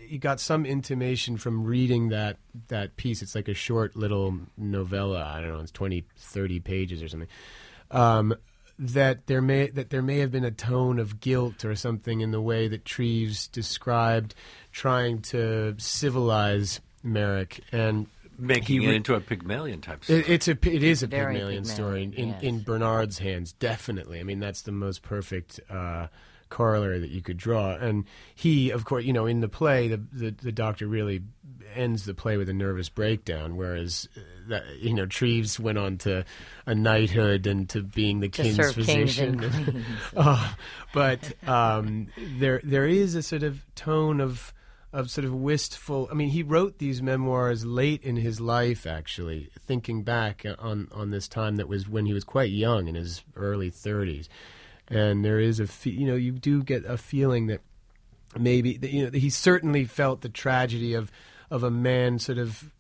He 0.08 0.18
got 0.18 0.40
some 0.40 0.66
intimation 0.66 1.38
from 1.38 1.64
reading 1.64 2.10
that 2.10 2.38
that 2.68 2.98
piece. 2.98 3.22
It's 3.22 3.36
like 3.36 3.48
a 3.48 3.54
short 3.54 3.96
little 3.96 4.38
novella. 4.58 5.24
I 5.24 5.42
don't 5.42 5.54
know. 5.54 5.60
It's 5.60 5.72
20, 5.72 6.06
30 6.18 6.60
pages 6.60 7.02
or 7.02 7.08
something. 7.08 7.30
Um, 7.90 8.36
that 8.78 9.28
there 9.28 9.42
may 9.42 9.70
that 9.70 9.90
there 9.90 10.02
may 10.02 10.20
have 10.20 10.32
been 10.32 10.44
a 10.44 10.52
tone 10.52 11.00
of 11.00 11.20
guilt 11.20 11.66
or 11.66 11.76
something 11.76 12.22
in 12.22 12.32
the 12.32 12.42
way 12.42 12.68
that 12.68 12.86
Treves 12.86 13.48
described 13.48 14.34
trying 14.72 15.22
to 15.24 15.76
civilize 15.78 16.82
Merrick 17.04 17.62
and 17.72 18.08
Making 18.38 18.82
he 18.82 18.88
it 18.88 18.96
into 18.96 19.14
a 19.14 19.20
Pygmalion 19.20 19.82
type 19.82 20.04
story. 20.04 20.22
it, 20.22 20.30
it's 20.30 20.48
a 20.48 20.52
it 20.64 20.82
is 20.82 21.04
a 21.04 21.08
Very 21.08 21.36
Pygmalion 21.36 21.64
story 21.64 22.04
in, 22.04 22.12
Pygmalion, 22.12 22.44
in 22.44 22.56
yes. 22.56 22.64
Bernard's 22.64 23.20
hands, 23.20 23.54
definitely. 23.54 24.20
I 24.20 24.24
mean, 24.24 24.40
that's 24.40 24.64
the 24.64 24.72
most 24.72 25.04
perfect 25.04 25.60
uh, 25.70 26.08
corollary 26.52 27.00
that 27.00 27.10
you 27.10 27.22
could 27.24 27.38
draw. 27.38 27.72
And 27.72 28.06
he, 28.36 28.70
of 28.70 28.86
course, 28.86 29.04
you 29.04 29.14
know, 29.14 29.26
in 29.26 29.40
the 29.42 29.50
play, 29.50 29.88
the 29.88 29.98
the, 30.12 30.30
the 30.30 30.52
doctor 30.52 30.86
really 30.86 31.24
ends 31.74 32.06
the 32.06 32.14
play 32.14 32.38
with 32.38 32.50
a 32.50 32.54
nervous 32.54 32.90
breakdown, 32.90 33.58
whereas 33.58 34.08
uh, 34.16 34.20
that 34.50 34.64
you 34.80 34.94
know 34.94 35.08
Treves 35.08 35.60
went 35.60 35.80
on 35.80 35.98
to 36.00 36.24
a 36.68 36.76
knighthood 36.76 37.48
and 37.48 37.68
to 37.70 37.82
being 37.82 38.20
the 38.20 38.30
To 38.30 38.44
king's 38.44 38.58
kings 38.58 38.74
physician. 38.74 39.44
and. 39.44 39.86
Uh, 40.16 40.54
but 40.94 41.34
um, 41.48 42.08
there 42.38 42.62
there 42.64 42.86
is 42.86 43.16
a 43.16 43.24
sort 43.24 43.44
of 43.44 43.66
tone 43.76 44.20
of 44.22 44.54
of 44.94 45.10
sort 45.10 45.24
of 45.24 45.34
wistful. 45.34 46.10
I 46.12 46.16
mean, 46.16 46.30
he 46.30 46.44
wrote 46.44 46.78
these 46.78 47.02
memoirs 47.02 47.64
late 47.66 48.04
in 48.04 48.18
his 48.18 48.42
life, 48.42 48.86
actually, 48.86 49.50
thinking 49.66 50.04
back 50.04 50.46
on 50.60 50.90
on 50.92 51.12
this 51.12 51.30
time 51.30 51.56
that 51.56 51.70
was 51.70 51.88
when 51.88 52.06
he 52.06 52.14
was 52.14 52.26
quite 52.26 52.52
young, 52.52 52.90
in 52.90 52.96
his 52.96 53.24
early 53.36 53.70
thirties. 53.70 54.28
And 54.92 55.24
there 55.24 55.40
is 55.40 55.60
a 55.60 55.68
fe- 55.68 55.92
you 55.92 56.06
know 56.06 56.16
you 56.16 56.32
do 56.32 56.64
get 56.64 56.86
a 56.86 56.98
feeling 56.98 57.48
that 57.48 57.62
maybe 58.38 58.78
you 58.82 59.06
know 59.06 59.12
he 59.12 59.30
certainly 59.30 59.86
felt 59.86 60.22
the 60.22 60.30
tragedy 60.30 60.94
of 60.94 61.12
of 61.50 61.64
a 61.64 61.72
man 61.72 62.18
sort 62.18 62.38
of 62.38 62.72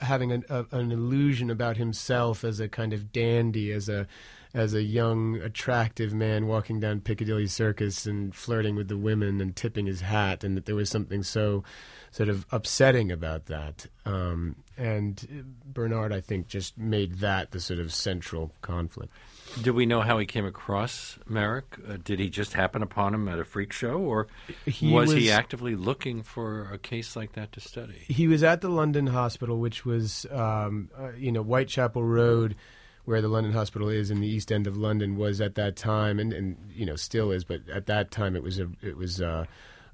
having 0.00 0.30
an, 0.30 0.44
a, 0.48 0.64
an 0.70 0.92
illusion 0.92 1.50
about 1.50 1.76
himself 1.76 2.44
as 2.44 2.60
a 2.60 2.68
kind 2.68 2.92
of 2.92 3.12
dandy, 3.12 3.72
as 3.72 3.88
a 3.88 4.06
as 4.54 4.74
a 4.74 4.82
young, 4.82 5.36
attractive 5.36 6.12
man 6.12 6.46
walking 6.46 6.78
down 6.78 7.00
Piccadilly 7.00 7.46
Circus 7.46 8.04
and 8.04 8.34
flirting 8.34 8.76
with 8.76 8.88
the 8.88 8.98
women 8.98 9.40
and 9.40 9.56
tipping 9.56 9.86
his 9.86 10.02
hat, 10.02 10.44
and 10.44 10.56
that 10.56 10.66
there 10.66 10.74
was 10.74 10.90
something 10.90 11.22
so 11.22 11.64
sort 12.10 12.28
of 12.28 12.46
upsetting 12.52 13.10
about 13.10 13.46
that. 13.46 13.86
Um, 14.04 14.56
and 14.76 15.56
Bernard, 15.64 16.12
I 16.12 16.20
think, 16.20 16.48
just 16.48 16.76
made 16.76 17.20
that 17.20 17.52
the 17.52 17.60
sort 17.60 17.80
of 17.80 17.92
central 17.92 18.52
conflict. 18.60 19.12
Do 19.60 19.74
we 19.74 19.84
know 19.86 20.00
how 20.00 20.18
he 20.18 20.24
came 20.26 20.46
across 20.46 21.18
Merrick? 21.28 21.76
Uh, 21.86 21.98
did 22.02 22.18
he 22.18 22.30
just 22.30 22.54
happen 22.54 22.82
upon 22.82 23.14
him 23.14 23.28
at 23.28 23.38
a 23.38 23.44
freak 23.44 23.72
show, 23.72 23.98
or 23.98 24.26
He 24.66 24.90
was, 24.90 25.12
he 25.12 25.30
actively 25.30 25.74
looking 25.76 26.22
for 26.22 26.70
a 26.72 26.78
case 26.78 27.14
like 27.16 27.32
that 27.34 27.52
to 27.52 27.60
study? 27.60 28.04
he 28.08 28.26
was 28.28 28.42
at 28.42 28.60
the 28.62 28.68
London 28.70 29.08
Hospital, 29.08 29.58
which 29.58 29.84
was, 29.84 30.26
um, 30.30 30.90
uh, 30.98 31.10
you 31.12 31.30
know, 31.30 31.42
Whitechapel 31.42 32.02
Road, 32.02 32.56
where 33.04 33.20
the 33.20 33.28
London 33.28 33.52
Hospital 33.52 33.88
is 33.88 34.10
in 34.10 34.20
the 34.20 34.28
East 34.28 34.50
End 34.50 34.66
of 34.66 34.76
London, 34.76 35.16
was 35.16 35.40
at 35.40 35.54
that 35.56 35.76
time, 35.76 36.18
and, 36.18 36.32
and 36.32 36.56
you 36.72 36.86
know, 36.86 36.96
still 36.96 37.30
is, 37.30 37.44
but 37.44 37.68
at 37.68 37.86
that 37.86 38.10
time 38.10 38.34
it 38.36 38.42
was 38.42 38.58
a 38.58 38.68
it 38.80 38.96
was 38.96 39.20
uh, 39.20 39.44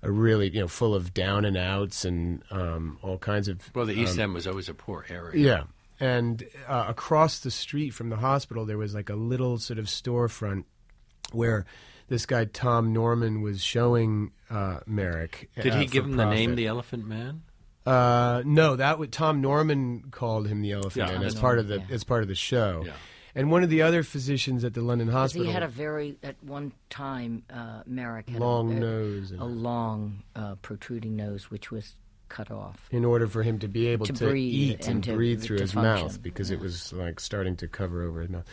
a 0.02 0.10
really 0.12 0.50
you 0.50 0.60
know 0.60 0.68
full 0.68 0.94
of 0.94 1.12
down 1.14 1.44
and 1.44 1.56
outs 1.56 2.04
and 2.04 2.42
um, 2.50 2.98
all 3.02 3.18
kinds 3.18 3.48
of 3.48 3.74
Well, 3.74 3.86
the 3.86 3.94
East 3.98 4.14
um, 4.14 4.20
End 4.20 4.34
was 4.34 4.46
always 4.46 4.68
a 4.68 4.74
poor 4.74 5.04
area. 5.08 5.36
yeah. 5.42 5.62
And 6.00 6.44
uh, 6.66 6.86
across 6.88 7.40
the 7.40 7.50
street 7.50 7.90
from 7.90 8.08
the 8.08 8.16
hospital, 8.16 8.64
there 8.64 8.78
was 8.78 8.94
like 8.94 9.10
a 9.10 9.16
little 9.16 9.58
sort 9.58 9.78
of 9.78 9.86
storefront 9.86 10.64
where 11.32 11.66
this 12.08 12.26
guy 12.26 12.44
Tom 12.46 12.92
Norman 12.92 13.42
was 13.42 13.62
showing 13.62 14.32
uh, 14.50 14.80
Merrick. 14.86 15.50
Did 15.60 15.72
uh, 15.72 15.78
he 15.78 15.86
give 15.86 16.04
for 16.04 16.10
him 16.10 16.16
the 16.16 16.30
name 16.30 16.54
the 16.54 16.66
Elephant 16.66 17.06
Man? 17.06 17.42
Uh, 17.84 18.42
no, 18.44 18.76
that 18.76 18.98
would 18.98 19.12
Tom 19.12 19.40
Norman 19.40 20.04
called 20.10 20.46
him 20.46 20.60
the 20.60 20.72
Elephant 20.72 21.08
Yeah. 21.08 21.18
Man 21.18 21.22
as 21.22 21.34
Tom 21.34 21.40
part 21.40 21.58
of 21.58 21.68
the 21.68 21.78
yeah. 21.78 21.86
as 21.94 22.04
part 22.04 22.22
of 22.22 22.28
the 22.28 22.34
show. 22.34 22.82
Yeah. 22.84 22.92
And 23.34 23.50
one 23.50 23.62
of 23.62 23.70
the 23.70 23.82
other 23.82 24.02
physicians 24.02 24.64
at 24.64 24.74
the 24.74 24.80
London 24.80 25.08
Hospital, 25.08 25.46
he 25.46 25.52
had 25.52 25.62
a 25.62 25.68
very 25.68 26.16
at 26.22 26.42
one 26.42 26.72
time 26.90 27.44
uh, 27.50 27.82
Merrick 27.86 28.28
had 28.28 28.40
long 28.40 28.72
a, 28.72 28.76
a, 28.76 28.80
nose, 28.80 29.30
and 29.30 29.40
a 29.40 29.44
long 29.44 30.22
uh, 30.34 30.56
protruding 30.56 31.16
nose 31.16 31.50
which 31.50 31.70
was 31.70 31.94
cut 32.28 32.50
off. 32.50 32.88
in 32.90 33.04
order 33.04 33.26
for 33.26 33.42
him 33.42 33.58
to 33.60 33.68
be 33.68 33.86
able 33.88 34.06
To 34.06 34.12
to, 34.12 34.28
breathe 34.28 34.54
eat 34.54 34.86
and, 34.86 34.96
and 34.96 35.04
to- 35.04 35.14
breathe 35.14 35.42
through 35.42 35.58
to 35.58 35.62
his 35.64 35.72
function. 35.72 36.04
mouth 36.06 36.22
because 36.22 36.50
it 36.50 36.60
was 36.60 36.92
like 36.92 37.20
starting 37.20 37.56
to 37.56 37.68
cover 37.68 38.02
over 38.02 38.20
his 38.20 38.30
mouth. 38.30 38.46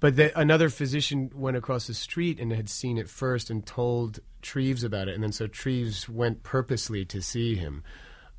But 0.00 0.14
the, 0.16 0.38
another 0.38 0.68
physician 0.68 1.30
went 1.34 1.56
across 1.56 1.88
the 1.88 1.94
street 1.94 2.38
and 2.38 2.52
had 2.52 2.68
seen 2.68 2.98
it 2.98 3.08
first 3.08 3.50
and 3.50 3.66
told 3.66 4.20
Treves 4.42 4.84
about 4.84 5.08
it, 5.08 5.14
and 5.14 5.22
then 5.24 5.32
so 5.32 5.48
Treves 5.48 6.08
went 6.08 6.44
purposely 6.44 7.04
to 7.06 7.20
see 7.20 7.56
him 7.56 7.82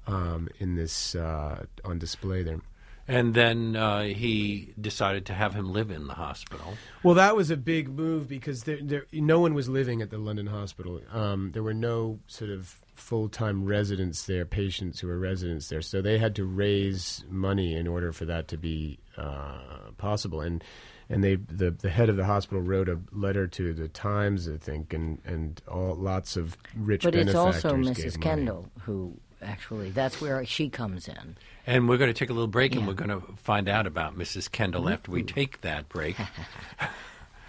um, 0.07 0.47
in 0.59 0.75
this 0.75 1.15
uh, 1.15 1.65
on 1.83 1.99
display 1.99 2.43
there. 2.43 2.61
And 3.09 3.33
then 3.33 3.75
uh, 3.75 4.03
he 4.03 4.73
decided 4.79 5.25
to 5.25 5.33
have 5.33 5.53
him 5.55 5.73
live 5.73 5.89
in 5.89 6.05
the 6.07 6.13
hospital. 6.13 6.75
Well, 7.03 7.15
that 7.15 7.35
was 7.35 7.49
a 7.49 7.57
big 7.57 7.89
move 7.89 8.27
because 8.29 8.63
there, 8.63 8.77
there, 8.81 9.05
no 9.11 9.39
one 9.39 9.55
was 9.55 9.67
living 9.67 10.01
at 10.03 10.11
the 10.11 10.19
London 10.19 10.45
hospital. 10.45 11.01
Um, 11.11 11.49
there 11.53 11.63
were 11.63 11.73
no 11.73 12.19
sort 12.27 12.51
of 12.51 12.75
full 12.99 13.29
time 13.29 13.65
residents 13.65 14.25
there, 14.25 14.45
patients 14.45 14.99
who 14.99 15.07
were 15.07 15.17
residents 15.17 15.69
there. 15.69 15.81
So 15.81 16.01
they 16.01 16.17
had 16.17 16.35
to 16.35 16.45
raise 16.45 17.23
money 17.29 17.75
in 17.75 17.87
order 17.87 18.11
for 18.11 18.25
that 18.25 18.47
to 18.49 18.57
be 18.57 18.99
uh, 19.17 19.91
possible. 19.97 20.41
And 20.41 20.63
and 21.09 21.23
they 21.23 21.35
the, 21.35 21.71
the 21.71 21.89
head 21.89 22.09
of 22.09 22.17
the 22.17 22.25
hospital 22.25 22.61
wrote 22.61 22.87
a 22.87 22.99
letter 23.11 23.47
to 23.47 23.73
the 23.73 23.87
Times, 23.87 24.47
I 24.47 24.57
think, 24.57 24.93
and 24.93 25.19
and 25.25 25.61
all 25.67 25.95
lots 25.95 26.37
of 26.37 26.57
rich 26.75 27.03
But 27.03 27.15
it's 27.15 27.33
also 27.33 27.75
gave 27.75 27.85
Mrs. 27.85 28.17
money. 28.17 28.23
Kendall 28.23 28.69
who 28.81 29.17
actually 29.41 29.89
that's 29.89 30.21
where 30.21 30.45
she 30.45 30.69
comes 30.69 31.07
in. 31.07 31.37
And 31.65 31.87
we're 31.87 31.97
going 31.97 32.13
to 32.13 32.17
take 32.17 32.29
a 32.29 32.33
little 32.33 32.47
break, 32.47 32.75
and 32.75 32.87
we're 32.87 32.93
going 32.93 33.09
to 33.09 33.21
find 33.37 33.69
out 33.69 33.87
about 33.87 34.17
Mrs. 34.17 34.51
Kendall 34.51 34.89
after 34.89 35.11
we 35.11 35.23
take 35.23 35.61
that 35.61 35.87
break. 35.89 36.15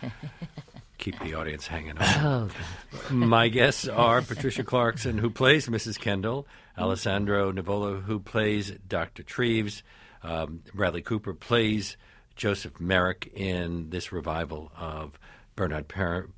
Keep 1.01 1.19
the 1.21 1.35
audience 1.35 1.67
hanging 1.67 1.99
on. 1.99 2.51
Oh, 3.11 3.13
My 3.15 3.49
guests 3.49 3.89
are 3.89 4.23
Patricia 4.23 4.63
Clarkson, 4.65 5.19
who 5.19 5.31
plays 5.31 5.67
Mrs. 5.67 5.99
Kendall, 5.99 6.47
Alessandro 6.79 7.51
Nivola, 7.53 8.03
who 8.03 8.21
plays 8.21 8.71
Dr. 8.87 9.23
Treves, 9.23 9.83
um, 10.23 10.63
Bradley 10.75 11.03
Cooper 11.03 11.33
plays 11.35 11.97
Joseph 12.37 12.79
Merrick 12.81 13.31
in 13.35 13.91
this 13.91 14.13
revival 14.13 14.71
of 14.79 15.19
Bernard 15.57 15.89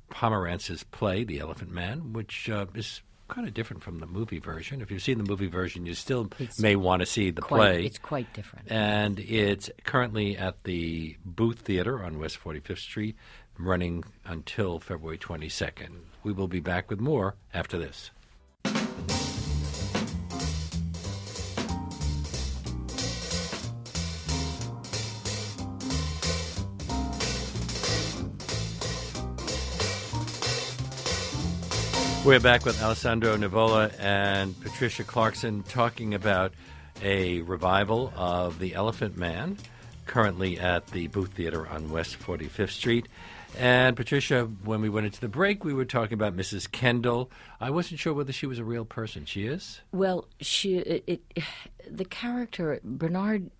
Pomerance's 0.09 0.83
play, 0.83 1.23
The 1.23 1.39
Elephant 1.39 1.71
Man, 1.71 2.13
which 2.13 2.49
uh, 2.49 2.65
is 2.73 3.01
kind 3.29 3.47
of 3.47 3.53
different 3.53 3.81
from 3.81 3.99
the 3.99 4.05
movie 4.05 4.39
version. 4.39 4.81
If 4.81 4.91
you've 4.91 5.01
seen 5.01 5.17
the 5.17 5.23
movie 5.23 5.47
version, 5.47 5.85
you 5.85 5.93
still 5.93 6.29
It's 6.39 6.59
may 6.59 6.75
want 6.75 6.99
to 7.01 7.05
see 7.05 7.31
the 7.31 7.41
quite, 7.41 7.57
play 7.57 7.85
It's 7.85 7.97
quite 7.97 8.31
different. 8.33 8.69
and 8.71 9.19
it's 9.19 9.69
currently 9.85 10.37
at 10.37 10.63
the 10.65 11.15
Booth 11.25 11.59
Theater 11.59 12.03
on 12.03 12.19
West 12.19 12.37
45th 12.43 12.77
Street, 12.79 13.15
running 13.57 14.03
until 14.25 14.79
February 14.79 15.17
22nd. 15.17 15.99
We 16.23 16.33
will 16.33 16.47
be 16.47 16.59
back 16.59 16.89
with 16.89 16.99
more 16.99 17.35
after 17.53 17.77
this. 17.77 18.11
We're 32.25 32.39
back 32.39 32.63
with 32.63 32.81
Alessandro 32.81 33.35
Nivola 33.35 33.93
and 33.99 34.57
Patricia 34.61 35.03
Clarkson 35.03 35.63
talking 35.63 36.13
about 36.13 36.53
a 37.01 37.41
revival 37.41 38.13
of 38.15 38.59
The 38.59 38.75
Elephant 38.75 39.17
Man, 39.17 39.57
currently 40.05 40.57
at 40.57 40.87
the 40.87 41.07
Booth 41.07 41.33
Theater 41.33 41.67
on 41.67 41.91
West 41.91 42.17
45th 42.17 42.69
Street. 42.69 43.09
And 43.59 43.95
Patricia, 43.95 44.45
when 44.63 44.81
we 44.81 44.89
went 44.89 45.05
into 45.05 45.21
the 45.21 45.27
break, 45.27 45.63
we 45.63 45.73
were 45.73 45.85
talking 45.85 46.13
about 46.15 46.35
Mrs. 46.35 46.69
Kendall. 46.71 47.29
I 47.61 47.69
wasn't 47.69 47.99
sure 47.99 48.13
whether 48.13 48.33
she 48.33 48.47
was 48.47 48.57
a 48.59 48.63
real 48.63 48.85
person. 48.85 49.25
She 49.25 49.45
is? 49.45 49.81
Well, 49.91 50.27
she 50.41 50.77
it, 50.77 51.03
it 51.35 51.43
the 51.89 52.05
character 52.05 52.79
Bernard 52.83 53.51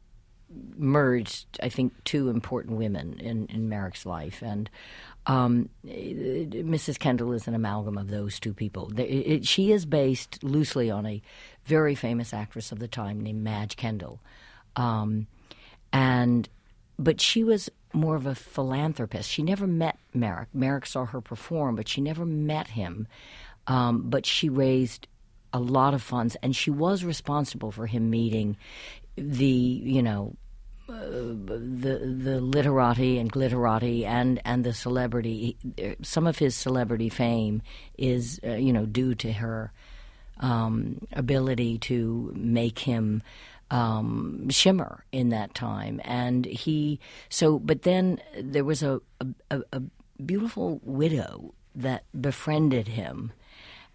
merged, 0.77 1.45
I 1.63 1.69
think, 1.69 1.93
two 2.03 2.29
important 2.29 2.77
women 2.77 3.19
in, 3.19 3.47
in 3.47 3.69
Merrick's 3.69 4.05
life, 4.05 4.41
and 4.43 4.69
um, 5.25 5.69
Mrs. 5.85 6.99
Kendall 6.99 7.31
is 7.33 7.47
an 7.47 7.55
amalgam 7.55 7.97
of 7.97 8.09
those 8.09 8.39
two 8.39 8.53
people. 8.53 8.91
It- 8.99 9.03
it- 9.09 9.45
she 9.47 9.71
is 9.71 9.85
based 9.85 10.43
loosely 10.43 10.91
on 10.91 11.05
a 11.07 11.21
very 11.65 11.95
famous 11.95 12.33
actress 12.33 12.71
of 12.71 12.77
the 12.79 12.87
time 12.87 13.19
named 13.21 13.43
Madge 13.43 13.77
Kendall, 13.77 14.19
um, 14.75 15.25
and 15.91 16.49
but 16.97 17.19
she 17.21 17.43
was 17.43 17.69
more 17.93 18.15
of 18.15 18.25
a 18.25 18.35
philanthropist. 18.35 19.29
She 19.29 19.43
never 19.43 19.67
met 19.67 19.97
Merrick. 20.13 20.49
Merrick 20.53 20.85
saw 20.85 21.05
her 21.05 21.21
perform, 21.21 21.75
but 21.75 21.87
she 21.87 22.01
never 22.01 22.25
met 22.25 22.67
him. 22.67 23.07
Um, 23.67 24.09
but 24.09 24.25
she 24.25 24.49
raised 24.49 25.07
a 25.53 25.59
lot 25.59 25.93
of 25.93 26.01
funds, 26.01 26.35
and 26.41 26.55
she 26.55 26.71
was 26.71 27.03
responsible 27.03 27.71
for 27.71 27.85
him 27.85 28.09
meeting 28.09 28.57
the, 29.15 29.45
you 29.45 30.01
know, 30.01 30.35
uh, 30.89 30.99
the 30.99 32.17
the 32.21 32.41
literati 32.41 33.17
and 33.17 33.31
glitterati 33.31 34.03
and 34.03 34.41
and 34.43 34.65
the 34.65 34.73
celebrity. 34.73 35.55
Some 36.01 36.27
of 36.27 36.37
his 36.37 36.55
celebrity 36.55 37.07
fame 37.07 37.61
is, 37.97 38.39
uh, 38.45 38.55
you 38.55 38.73
know, 38.73 38.85
due 38.85 39.15
to 39.15 39.31
her 39.31 39.71
um, 40.39 40.99
ability 41.13 41.77
to 41.79 42.33
make 42.35 42.79
him 42.79 43.23
um, 43.73 44.47
shimmer 44.49 45.03
in 45.11 45.29
that 45.29 45.55
time. 45.55 45.99
And 46.05 46.45
he 46.45 46.99
so, 47.27 47.57
but 47.57 47.81
then 47.81 48.21
there 48.39 48.63
was 48.63 48.83
a, 48.83 49.01
a, 49.49 49.61
a 49.73 49.81
beautiful 50.23 50.79
widow 50.83 51.55
that 51.75 52.03
befriended 52.19 52.89
him 52.89 53.33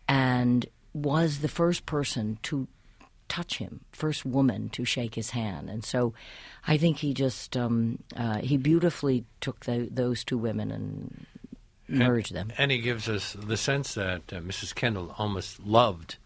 and 0.09 0.67
was 0.93 1.39
the 1.39 1.49
first 1.49 1.87
person 1.87 2.39
to 2.43 2.67
touch 3.29 3.59
him, 3.59 3.85
first 3.93 4.25
woman 4.25 4.69
to 4.71 4.85
shake 4.85 5.15
his 5.15 5.31
hand. 5.31 5.71
And 5.71 5.85
so 5.85 6.13
I 6.67 6.77
think 6.77 6.99
he 6.99 7.15
just, 7.15 7.57
um, 7.57 8.03
uh, 8.17 8.39
he 8.39 8.57
beautifully 8.57 9.27
took 9.41 9.65
the, 9.65 9.89
those 9.89 10.25
two 10.25 10.39
women 10.39 10.73
and 10.73 11.27
merged 11.87 12.35
them. 12.35 12.53
And 12.59 12.73
he 12.73 12.79
gives 12.79 13.09
us 13.09 13.35
the 13.35 13.57
sense 13.57 13.95
that 13.95 14.33
uh, 14.33 14.41
Mrs. 14.41 14.75
Kendall 14.75 15.15
almost 15.19 15.61
loved, 15.61 16.17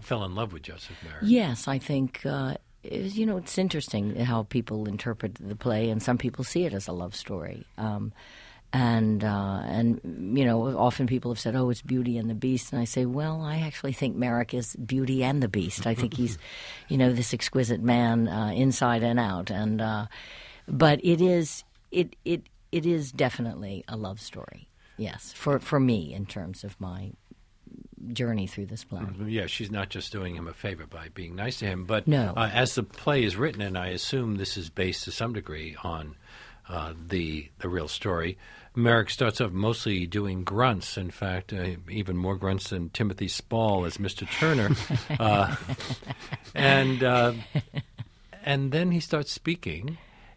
fell 0.00 0.22
in 0.24 0.36
love 0.36 0.52
with 0.52 0.62
Joseph 0.62 0.96
Merrick. 1.02 1.22
Yes, 1.22 1.66
I 1.66 1.78
think. 1.78 2.24
Uh, 2.24 2.56
is, 2.92 3.18
you 3.18 3.26
know, 3.26 3.36
it's 3.36 3.58
interesting 3.58 4.16
how 4.16 4.44
people 4.44 4.88
interpret 4.88 5.36
the 5.36 5.56
play, 5.56 5.90
and 5.90 6.02
some 6.02 6.18
people 6.18 6.44
see 6.44 6.64
it 6.64 6.74
as 6.74 6.88
a 6.88 6.92
love 6.92 7.14
story. 7.14 7.66
Um, 7.78 8.12
and 8.72 9.24
uh, 9.24 9.60
and 9.64 10.00
you 10.36 10.44
know, 10.44 10.76
often 10.76 11.06
people 11.06 11.30
have 11.30 11.38
said, 11.38 11.56
"Oh, 11.56 11.70
it's 11.70 11.82
Beauty 11.82 12.18
and 12.18 12.28
the 12.28 12.34
Beast," 12.34 12.72
and 12.72 12.80
I 12.80 12.84
say, 12.84 13.06
"Well, 13.06 13.40
I 13.40 13.58
actually 13.58 13.92
think 13.92 14.16
Merrick 14.16 14.52
is 14.52 14.76
Beauty 14.76 15.22
and 15.24 15.42
the 15.42 15.48
Beast. 15.48 15.86
I 15.86 15.94
think 15.94 16.14
he's, 16.14 16.36
you 16.88 16.98
know, 16.98 17.12
this 17.12 17.32
exquisite 17.32 17.80
man 17.80 18.28
uh, 18.28 18.48
inside 18.48 19.02
and 19.02 19.18
out." 19.18 19.50
And 19.50 19.80
uh, 19.80 20.06
but 20.68 21.00
it 21.04 21.20
is 21.20 21.64
it 21.90 22.16
it 22.24 22.42
it 22.72 22.84
is 22.84 23.12
definitely 23.12 23.84
a 23.88 23.96
love 23.96 24.20
story. 24.20 24.68
Yes, 24.96 25.32
for 25.32 25.58
for 25.58 25.78
me 25.78 26.12
in 26.12 26.26
terms 26.26 26.64
of 26.64 26.78
my 26.80 27.12
journey 28.12 28.46
through 28.46 28.66
this 28.66 28.84
play. 28.84 29.02
Yeah, 29.26 29.46
she's 29.46 29.70
not 29.70 29.88
just 29.90 30.12
doing 30.12 30.34
him 30.36 30.46
a 30.48 30.52
favor 30.52 30.86
by 30.86 31.08
being 31.14 31.34
nice 31.36 31.58
to 31.60 31.66
him, 31.66 31.84
but 31.84 32.06
No. 32.06 32.32
uh, 32.36 32.50
as 32.52 32.74
the 32.74 32.82
play 32.82 33.24
is 33.24 33.36
written, 33.36 33.60
and 33.62 33.76
I 33.76 33.88
assume 33.88 34.36
this 34.36 34.56
is 34.56 34.70
based 34.70 35.04
to 35.04 35.12
some 35.12 35.32
degree 35.32 35.76
on 35.82 36.16
uh, 36.68 36.94
the 37.08 37.48
the 37.60 37.68
real 37.68 37.88
story. 37.88 38.36
Merrick 38.74 39.08
starts 39.08 39.40
off 39.40 39.52
mostly 39.52 40.06
doing 40.06 40.44
grunts. 40.44 40.98
In 40.98 41.10
fact, 41.10 41.52
uh, 41.52 41.76
even 41.88 42.16
more 42.16 42.36
grunts 42.36 42.70
than 42.70 42.90
Timothy 42.90 43.28
Spall 43.28 43.84
as 43.86 43.96
Mr. 43.98 44.28
Turner, 44.38 44.70
uh, 45.20 45.56
and 46.54 47.02
uh, 47.02 47.32
and 48.44 48.72
then 48.72 48.90
he 48.90 49.00
starts 49.00 49.32
speaking. 49.32 49.96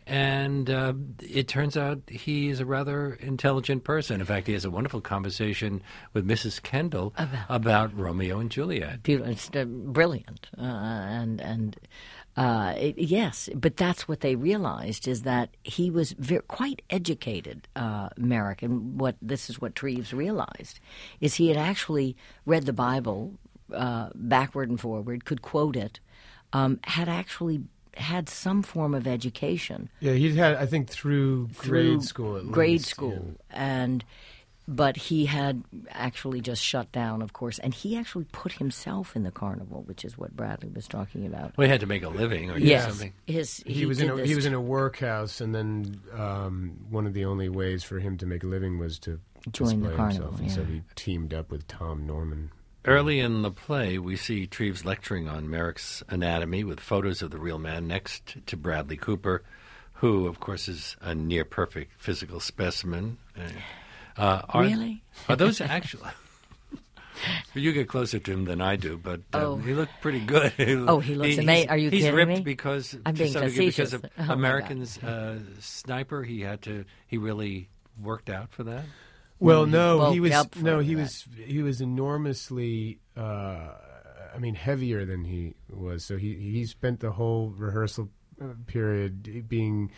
And 0.10 0.72
uh, 0.72 0.94
it 1.22 1.48
turns 1.48 1.78
out 1.78 2.02
he 2.08 2.50
is 2.50 2.60
a 2.60 2.66
rather 2.66 3.14
intelligent 3.14 3.84
person. 3.84 4.20
In 4.20 4.26
fact, 4.26 4.48
he 4.48 4.54
has 4.54 4.66
a 4.66 4.72
wonderful 4.72 5.02
conversation 5.02 5.84
with 6.14 6.28
Mrs. 6.28 6.62
Kendall 6.62 7.14
about 7.48 7.96
Romeo 7.96 8.40
and 8.40 8.50
Juliet. 8.50 9.04
Beautiful, 9.04 9.62
uh, 9.62 9.66
brilliant, 9.66 10.48
uh, 10.58 10.64
and 10.64 11.40
and 11.40 11.78
uh, 12.36 12.74
it, 12.76 12.98
yes, 12.98 13.50
but 13.54 13.78
that's 13.78 14.08
what 14.08 14.22
they 14.22 14.36
realized 14.36 15.08
is 15.08 15.22
that 15.24 15.50
he 15.64 15.92
was 15.92 16.14
ve- 16.14 16.40
quite 16.48 16.82
educated, 16.90 17.68
uh, 17.76 18.10
Merrick, 18.18 18.64
and 18.64 19.00
what 19.00 19.16
this 19.22 19.50
is 19.50 19.62
what 19.62 19.76
Treves 19.76 20.12
realized 20.12 20.80
is 21.22 21.36
he 21.36 21.50
had 21.50 21.58
actually 21.58 22.16
read 22.46 22.66
the 22.66 22.74
Bible 22.74 23.34
uh, 23.74 24.10
backward 24.16 24.70
and 24.70 24.80
forward, 24.80 25.26
could 25.26 25.42
quote 25.42 25.76
it, 25.76 26.00
um, 26.54 26.80
had 26.86 27.08
actually 27.10 27.62
had 27.96 28.30
some 28.30 28.62
form 28.62 28.94
of 28.94 29.08
education 29.08 29.90
Yeah, 30.00 30.14
he'd 30.14 30.36
had, 30.36 30.56
I 30.56 30.66
think, 30.66 30.90
through, 30.90 31.50
through 31.50 31.96
grade 31.96 32.04
school. 32.04 32.38
At 32.38 32.52
grade 32.52 32.72
least, 32.72 32.90
school, 32.90 33.36
and 33.50 34.04
but 34.70 34.96
he 34.96 35.26
had 35.26 35.64
actually 35.90 36.42
just 36.42 36.64
shut 36.64 36.92
down, 36.92 37.24
of 37.24 37.34
course, 37.34 37.58
and 37.58 37.74
he 37.74 37.98
actually 37.98 38.26
put 38.32 38.52
himself 38.52 39.16
in 39.16 39.24
the 39.24 39.32
carnival, 39.32 39.82
which 39.88 40.06
is 40.06 40.16
what 40.16 40.36
Bradley 40.36 40.70
was 40.70 40.88
talking 40.88 41.26
about. 41.26 41.58
Well, 41.58 41.66
he 41.66 41.72
had 41.72 41.80
to 41.80 41.88
make 41.88 42.04
a 42.04 42.10
living 42.10 42.52
or 42.52 42.58
yes, 42.60 42.86
something. 42.86 43.12
his 43.26 43.64
he, 43.66 43.74
He, 43.74 43.86
was 43.88 44.00
in 44.00 44.12
a, 44.12 44.24
he 44.24 44.36
was 44.36 44.46
in 44.46 44.54
a 44.54 44.62
workhouse, 44.62 45.42
and 45.42 45.56
then 45.56 46.00
um, 46.16 46.78
one 46.92 47.08
of 47.08 47.16
the 47.16 47.26
only 47.26 47.50
ways 47.50 47.84
for 47.84 48.00
him 48.00 48.16
to 48.20 48.28
make 48.28 48.44
a 48.44 48.48
living 48.48 48.78
was 48.78 49.00
to 49.00 49.20
Join 49.52 49.82
the 49.82 49.88
display 49.88 49.96
carnival, 49.96 50.32
himself, 50.34 50.40
and 50.42 50.52
so 50.52 50.64
he 50.72 50.82
teamed 50.94 51.34
up 51.34 51.50
with 51.50 51.68
Tom 51.68 52.06
Norman. 52.06 52.52
Early 52.86 53.20
in 53.20 53.42
the 53.42 53.52
play, 53.52 53.98
we 53.98 54.16
see 54.16 54.48
Treves 54.48 54.86
lecturing 54.86 55.28
on 55.28 55.50
Merrick's 55.50 56.02
anatomy 56.08 56.64
with 56.64 56.80
photos 56.80 57.22
of 57.22 57.30
the 57.30 57.38
real 57.38 57.60
man 57.60 57.88
next 57.88 58.38
to 58.48 58.56
Bradley 58.58 58.96
Cooper, 58.96 59.44
who, 59.94 60.28
of 60.28 60.40
course, 60.40 60.70
is 60.70 60.96
a 61.02 61.14
near 61.14 61.44
perfect 61.44 61.92
physical 62.02 62.40
specimen. 62.40 63.18
Uh, 64.18 64.42
are, 64.50 64.64
Really? 64.64 65.04
Are 65.28 65.36
those 65.36 65.60
actual? 65.60 66.02
you 67.54 67.74
get 67.74 67.90
closer 67.90 68.18
to 68.18 68.32
him 68.32 68.46
than 68.46 68.62
I 68.62 68.78
do, 68.78 68.98
but 68.98 69.20
um, 69.34 69.44
Oh. 69.44 69.58
he 69.58 69.74
looked 69.74 70.00
pretty 70.02 70.22
good. 70.22 70.54
Oh, 70.88 71.00
he 71.00 71.16
looks 71.16 71.38
ama- 71.38 71.54
he's- 71.56 71.68
are 71.68 71.78
you 71.78 71.90
he's 71.90 72.04
kidding 72.04 72.16
ripped 72.16 72.30
me? 72.32 72.42
because 72.42 72.98
I'm 73.06 73.14
being 73.14 73.34
degree 73.34 73.68
because 73.68 73.94
of 73.94 74.06
Oh. 74.18 74.32
American's 74.32 74.98
uh, 75.04 75.40
sniper. 75.60 76.24
He 76.24 76.40
had 76.42 76.62
to. 76.64 76.86
He 77.08 77.18
really 77.18 77.68
worked 78.02 78.30
out 78.30 78.52
for 78.52 78.64
that. 78.64 78.86
Well, 79.40 79.66
no, 79.66 80.12
he 80.12 80.20
was 80.20 80.32
no, 80.62 80.80
he 80.80 80.96
that. 80.96 81.02
was 81.02 81.26
he 81.46 81.62
was 81.62 81.82
enormously. 81.82 83.00
Uh, 83.16 83.70
I 84.36 84.38
mean, 84.40 84.54
heavier 84.56 85.06
than 85.06 85.24
he 85.24 85.56
was. 85.70 86.04
So 86.06 86.18
he 86.18 86.36
he 86.36 86.66
spent 86.66 87.00
the 87.00 87.12
whole 87.12 87.50
rehearsal 87.58 88.10
uh, 88.42 88.46
period 88.68 89.48
being 89.50 89.92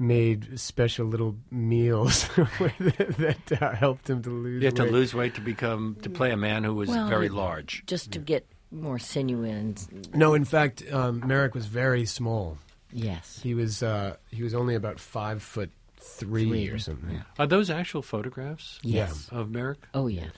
made 0.00 0.58
special 0.60 1.06
little 1.06 1.36
meals 1.50 2.28
that, 2.36 3.14
that 3.48 3.62
uh, 3.62 3.74
helped 3.74 4.08
him 4.08 4.22
to 4.22 4.30
lose. 4.30 4.60
He 4.60 4.64
had 4.66 4.76
to 4.76 4.82
weight. 4.84 4.92
lose 4.92 5.14
weight 5.14 5.34
to 5.34 5.40
become 5.40 5.96
to 6.02 6.10
play 6.10 6.30
a 6.30 6.36
man 6.36 6.64
who 6.64 6.74
was 6.74 6.88
Well, 6.88 7.08
very 7.08 7.28
large. 7.28 7.82
just 7.86 8.12
to 8.12 8.18
get 8.20 8.46
more 8.70 8.98
sinewy 8.98 9.50
and 9.50 10.14
No, 10.14 10.34
in 10.34 10.44
fact, 10.44 10.82
um, 10.92 11.26
Merrick 11.26 11.54
was 11.54 11.66
very 11.66 12.04
small. 12.06 12.58
yes, 12.92 13.40
He 13.42 13.54
was 13.54 13.82
uh, 13.82 14.16
he 14.30 14.42
was 14.42 14.54
only 14.54 14.74
about 14.74 15.00
five 15.00 15.42
foot 15.42 15.70
three, 16.00 16.46
Three, 16.48 16.68
or 16.68 16.78
something. 16.78 17.10
yeah. 17.16 17.22
Are 17.38 17.46
those 17.46 17.70
actual 17.70 18.02
photographs 18.02 18.78
yes, 18.82 19.28
of 19.30 19.50
Merrick? 19.50 19.78
oh 19.94 20.06
yes. 20.06 20.30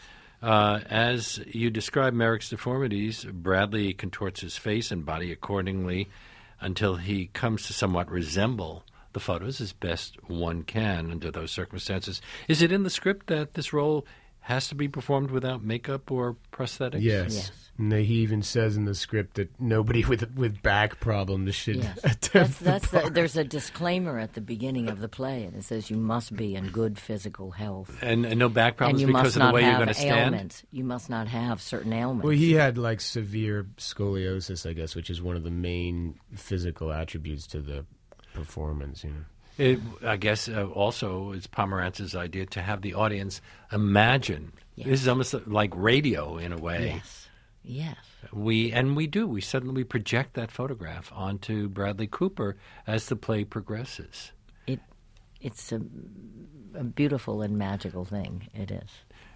Uh, 0.42 0.80
as 0.88 1.38
you 1.48 1.68
describe 1.70 2.14
Merrick's 2.14 2.48
deformities, 2.48 3.24
Bradley 3.24 3.92
contorts 3.92 4.40
his 4.40 4.56
face 4.56 4.90
and 4.90 5.04
body 5.04 5.30
accordingly 5.32 6.08
until 6.60 6.96
he 6.96 7.26
comes 7.26 7.66
to 7.66 7.72
somewhat 7.74 8.10
resemble 8.10 8.84
the 9.12 9.20
photos 9.20 9.60
as 9.60 9.72
best 9.74 10.16
one 10.30 10.62
can 10.62 11.10
under 11.10 11.30
those 11.30 11.50
circumstances. 11.50 12.22
Is 12.48 12.62
it 12.62 12.72
in 12.72 12.84
the 12.84 12.90
script 12.90 13.26
that 13.26 13.52
this 13.54 13.72
role 13.72 14.06
has 14.40 14.68
to 14.68 14.74
be 14.74 14.88
performed 14.88 15.30
without 15.30 15.62
makeup 15.62 16.10
or 16.10 16.36
prosthetics? 16.52 17.02
Yes. 17.02 17.34
Yes. 17.34 17.52
And 17.78 17.90
they, 17.90 18.04
he 18.04 18.16
even 18.16 18.42
says 18.42 18.76
in 18.76 18.84
the 18.84 18.94
script 18.94 19.36
that 19.36 19.58
nobody 19.58 20.04
with 20.04 20.34
with 20.36 20.60
back 20.60 21.00
problems 21.00 21.54
should 21.54 21.76
Yes, 21.76 21.98
attempt 22.04 22.32
that's, 22.32 22.58
the 22.58 22.64
that's 22.64 22.90
the, 22.90 23.00
part. 23.00 23.14
there's 23.14 23.36
a 23.38 23.44
disclaimer 23.44 24.18
at 24.18 24.34
the 24.34 24.42
beginning 24.42 24.88
of 24.90 25.00
the 25.00 25.08
play, 25.08 25.44
and 25.44 25.56
it 25.56 25.64
says 25.64 25.88
you 25.88 25.96
must 25.96 26.36
be 26.36 26.54
in 26.54 26.68
good 26.68 26.98
physical 26.98 27.50
health, 27.52 27.96
And, 28.02 28.26
and 28.26 28.38
no 28.38 28.50
back 28.50 28.72
and 28.72 28.76
problems 28.76 29.00
you 29.00 29.06
because 29.06 29.22
must 29.22 29.36
of 29.36 29.46
the 29.48 29.52
way 29.54 29.62
you're 29.64 29.76
going 29.76 29.88
to 29.88 29.94
stand? 29.94 30.62
You 30.70 30.84
must 30.84 31.08
not 31.08 31.28
have 31.28 31.62
certain 31.62 31.94
ailments. 31.94 32.24
Well, 32.24 32.36
he 32.36 32.52
had 32.52 32.76
like 32.76 33.00
severe 33.00 33.66
scoliosis, 33.78 34.68
I 34.68 34.74
guess, 34.74 34.94
which 34.94 35.08
is 35.08 35.22
one 35.22 35.36
of 35.36 35.42
the 35.42 35.50
main 35.50 36.20
physical 36.34 36.92
attributes 36.92 37.46
to 37.48 37.62
the 37.62 37.86
performance. 38.34 39.04
You 39.04 39.10
know. 39.10 39.24
It, 39.60 39.78
I 40.02 40.16
guess 40.16 40.48
uh, 40.48 40.68
also 40.68 41.32
it's 41.32 41.46
Pomerance's 41.46 42.16
idea 42.16 42.46
to 42.46 42.62
have 42.62 42.80
the 42.80 42.94
audience 42.94 43.42
imagine. 43.70 44.52
Yes. 44.74 44.88
This 44.88 45.02
is 45.02 45.08
almost 45.08 45.34
like 45.46 45.70
radio 45.76 46.38
in 46.38 46.54
a 46.54 46.56
way. 46.56 46.94
yes, 46.94 47.28
yes. 47.62 47.96
We 48.32 48.72
and 48.72 48.96
we 48.96 49.06
do. 49.06 49.26
We 49.26 49.42
suddenly 49.42 49.84
project 49.84 50.32
that 50.32 50.50
photograph 50.50 51.12
onto 51.14 51.68
Bradley 51.68 52.06
Cooper 52.06 52.56
as 52.86 53.06
the 53.06 53.16
play 53.16 53.44
progresses. 53.44 54.32
It 54.66 54.80
it's 55.42 55.72
a, 55.72 55.82
a 56.74 56.84
beautiful 56.84 57.42
and 57.42 57.58
magical 57.58 58.06
thing. 58.06 58.48
It 58.54 58.70
is. 58.70 58.90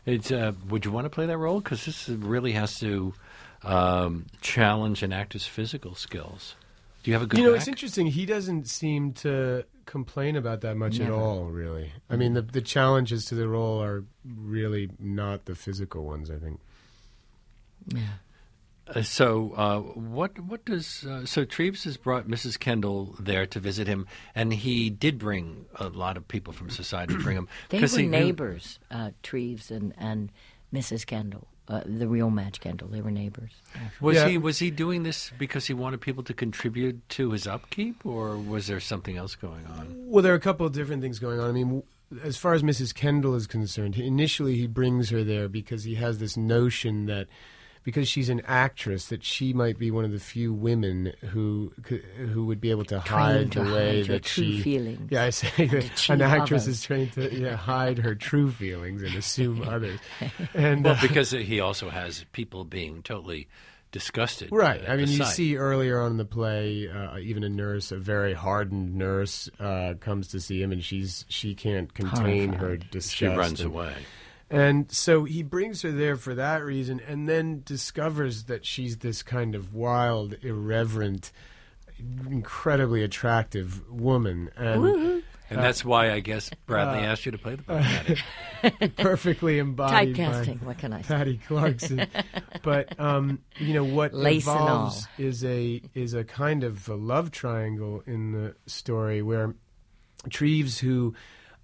It's. 0.07 0.33
Uh, 0.33 0.53
would 0.71 0.87
you 0.87 0.91
want 0.91 1.05
to 1.05 1.11
play 1.11 1.27
that 1.27 1.37
role? 1.37 1.61
Because 1.61 1.85
this 1.85 2.09
really 2.09 2.53
has 2.53 2.79
to 2.81 3.13
um, 3.63 4.25
challenge 4.41 5.03
an 5.03 5.13
actor's 5.13 5.47
physical 5.47 5.95
skills. 5.95 6.57
Do 7.05 7.11
you 7.11 7.15
have 7.15 7.23
a 7.23 7.27
good? 7.27 7.39
You 7.39 7.45
know, 7.45 7.53
back? 7.53 7.61
it's 7.61 7.69
interesting. 7.69 8.07
He 8.09 8.27
doesn't 8.27 8.67
seem 8.69 9.13
to 9.15 9.65
complain 9.87 10.35
about 10.37 10.63
that 10.63 10.77
much 10.77 10.99
at 11.01 11.11
all. 11.11 11.45
Really, 11.45 11.93
I 12.11 12.17
mean, 12.17 12.33
the 12.35 12.43
the 12.43 12.63
challenges 12.63 13.27
to 13.27 13.35
the 13.37 13.47
role 13.47 13.81
are 13.83 14.05
really 14.25 14.91
not 14.99 15.45
the 15.45 15.55
physical 15.55 16.05
ones. 16.05 16.31
I 16.31 16.39
think. 16.39 16.61
Yeah. 17.87 18.01
Uh, 18.87 19.01
so, 19.03 19.53
uh, 19.57 19.81
what 19.81 20.39
what 20.41 20.65
does 20.67 21.05
uh, 21.07 21.25
so 21.25 21.45
Treves 21.45 21.85
has 21.85 21.97
brought 21.97 22.27
Mrs. 22.29 22.59
Kendall 22.59 23.15
there 23.19 23.47
to 23.47 23.61
visit 23.61 23.87
him, 23.87 24.07
and 24.35 24.53
he 24.53 24.91
did 24.91 25.19
bring 25.19 25.65
a 25.77 25.89
lot 25.89 26.17
of 26.19 26.27
people 26.29 26.53
from 26.53 26.69
society 26.69 27.15
to 27.15 27.21
bring 27.23 27.37
him. 27.37 27.49
They 27.71 27.81
'cause 27.81 27.93
were 27.95 28.01
he 28.01 28.07
knew- 28.07 28.19
neighbors, 28.19 28.79
uh, 28.91 29.11
Treves 29.23 29.71
and, 29.71 29.95
and 29.97 30.31
Mrs. 30.73 31.07
Kendall, 31.07 31.49
uh, 31.69 31.81
the 31.87 32.07
real 32.07 32.31
Madge 32.31 32.61
Kendall. 32.61 32.89
They 32.89 33.01
were 33.01 33.11
neighbors. 33.11 33.51
Was 34.01 34.17
Yeah. 34.17 34.29
he 34.29 34.39
was 34.39 34.59
he 34.59 34.71
doing 34.71 35.03
this 35.03 35.31
because 35.39 35.67
he 35.67 35.75
wanted 35.75 36.01
people 36.01 36.23
to 36.25 36.35
contribute 36.35 37.09
to 37.11 37.31
his 37.31 37.47
upkeep, 37.47 38.05
or 38.05 38.37
was 38.37 38.67
there 38.67 38.81
something 38.81 39.17
else 39.17 39.35
going 39.35 39.65
on? 39.67 39.95
Well, 39.97 40.23
there 40.23 40.33
are 40.33 40.37
a 40.37 40.41
couple 40.41 40.67
of 40.67 40.73
different 40.73 41.03
things 41.03 41.19
going 41.19 41.41
on. 41.41 41.49
I 41.49 41.53
mean, 41.53 41.83
as 42.23 42.37
far 42.37 42.55
as 42.55 42.63
Mrs. 42.63 42.95
Kendall 42.95 43.35
is 43.35 43.47
concerned, 43.47 43.97
initially 43.97 44.57
he 44.57 44.67
brings 44.67 45.11
her 45.11 45.25
there 45.25 45.49
because 45.49 45.85
he 45.85 45.95
has 45.95 46.19
this 46.19 46.37
notion 46.37 47.07
that 47.07 47.27
because 47.85 48.09
she's 48.09 48.29
an 48.31 48.41
actress, 48.47 49.09
that 49.09 49.23
she 49.23 49.53
might 49.53 49.79
be 49.79 49.91
one 49.91 50.05
of 50.05 50.11
the 50.13 50.19
few 50.19 50.53
women 50.53 51.13
who 51.31 51.73
who 52.17 52.47
would 52.47 52.61
be 52.61 52.71
able 52.71 52.85
to 52.87 52.99
hide 52.99 53.53
to 53.53 53.63
the 53.63 53.73
way 53.75 53.97
hide 54.01 54.07
that 54.09 54.25
true 54.25 54.45
she. 54.45 54.61
feelings. 54.63 55.11
Yeah, 55.13 55.25
I 55.25 55.31
say 55.31 55.67
that 55.67 56.09
an 56.11 56.23
actress 56.23 56.63
others. 56.65 56.69
is 56.79 56.83
trained 56.83 57.13
to 57.13 57.33
yeah, 57.35 57.57
hide 57.57 57.99
her 57.99 58.15
true 58.15 58.51
feelings 58.51 59.03
and 59.03 59.15
assume 59.15 59.63
others. 59.69 60.01
And 60.55 60.85
Well, 60.85 60.95
uh, 60.95 61.01
because 61.03 61.31
he 61.31 61.61
also 61.61 61.91
has 61.91 62.25
people 62.33 62.65
being 62.65 63.03
totally 63.03 63.49
disgusted. 63.93 64.49
Right. 64.51 64.83
I 64.89 64.97
mean, 64.97 65.07
you 65.09 65.19
sight. 65.19 65.35
see 65.35 65.57
earlier 65.57 66.01
on 66.01 66.13
in 66.13 66.17
the 66.17 66.25
play, 66.25 66.89
uh, 66.89 67.17
even 67.19 67.45
a 67.45 67.49
nurse, 67.49 67.93
a 67.93 67.97
very 67.97 68.33
hardened 68.35 68.97
nurse, 68.97 69.49
uh, 69.61 69.95
comes 70.01 70.29
to 70.29 70.41
see 70.41 70.61
him, 70.61 70.73
and 70.73 70.83
she's 70.83 71.25
she 71.29 71.55
can't 71.55 71.93
contain 71.95 72.55
her 72.55 72.77
disgust. 72.77 73.15
she 73.15 73.27
runs 73.27 73.61
and- 73.61 73.71
away. 73.73 73.95
And 74.51 74.91
so 74.93 75.25
he 75.25 75.43
brings 75.43 75.83
her 75.83 75.93
there 75.93 76.17
for 76.17 76.35
that 76.35 76.65
reason, 76.65 77.01
and 77.01 77.29
then 77.29 77.63
discovers 77.65 78.45
that 78.45 78.65
she's 78.65 78.99
this 78.99 79.23
kind 79.23 79.55
of 79.55 79.75
wild, 79.75 80.37
irreverent, 80.43 81.33
incredibly 82.29 83.03
attractive 83.03 83.89
woman, 83.91 84.51
and 84.57 85.23
And 85.51 85.59
that's 85.63 85.85
why 85.85 86.11
I 86.11 86.21
guess 86.21 86.51
Bradley 86.67 87.01
asked 87.05 87.27
you 87.27 87.33
to 87.33 87.39
play 87.39 87.57
the 87.57 87.63
part. 88.83 88.97
perfectly 88.97 89.59
embodied 89.59 90.17
by 90.17 90.23
Typecasting, 90.23 90.63
what 90.63 90.79
can 90.79 90.93
I 90.93 91.03
say? 91.03 91.15
Patty 91.15 91.41
Clarkson. 91.47 92.07
but 92.63 92.99
um, 92.99 93.41
you 93.59 93.75
know 93.75 93.85
what 93.85 94.15
Lace 94.15 94.45
evolves 94.45 95.07
is 95.19 95.45
a 95.45 95.83
is 95.95 96.15
a 96.15 96.25
kind 96.25 96.65
of 96.65 96.89
a 96.89 96.95
love 96.95 97.31
triangle 97.31 98.03
in 98.07 98.33
the 98.33 98.55
story 98.67 99.23
where 99.23 99.55
Treves, 100.31 100.79
who 100.79 101.15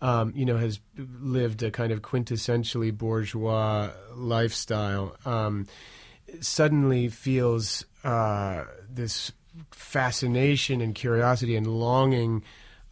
um, 0.01 0.33
you 0.35 0.45
know 0.45 0.57
has 0.57 0.81
lived 0.97 1.63
a 1.63 1.71
kind 1.71 1.93
of 1.93 2.03
quintessentially 2.03 2.97
bourgeois 2.97 3.91
lifestyle, 4.15 5.17
um, 5.25 5.67
suddenly 6.41 7.09
feels 7.09 7.85
uh, 8.05 8.65
this 8.89 9.33
fascination 9.71 10.81
and 10.81 10.95
curiosity 10.95 11.57
and 11.57 11.67
longing 11.67 12.43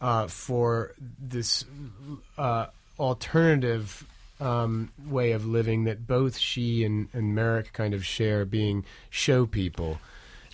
uh, 0.01 0.27
for 0.27 0.93
this 1.19 1.65
uh, 2.37 2.67
alternative 2.99 4.05
um, 4.39 4.91
way 5.07 5.31
of 5.31 5.45
living 5.45 5.83
that 5.85 6.07
both 6.07 6.37
she 6.37 6.83
and, 6.83 7.09
and 7.13 7.35
Merrick 7.35 7.73
kind 7.73 7.93
of 7.93 8.05
share, 8.05 8.45
being 8.45 8.85
show 9.09 9.45
people. 9.45 9.99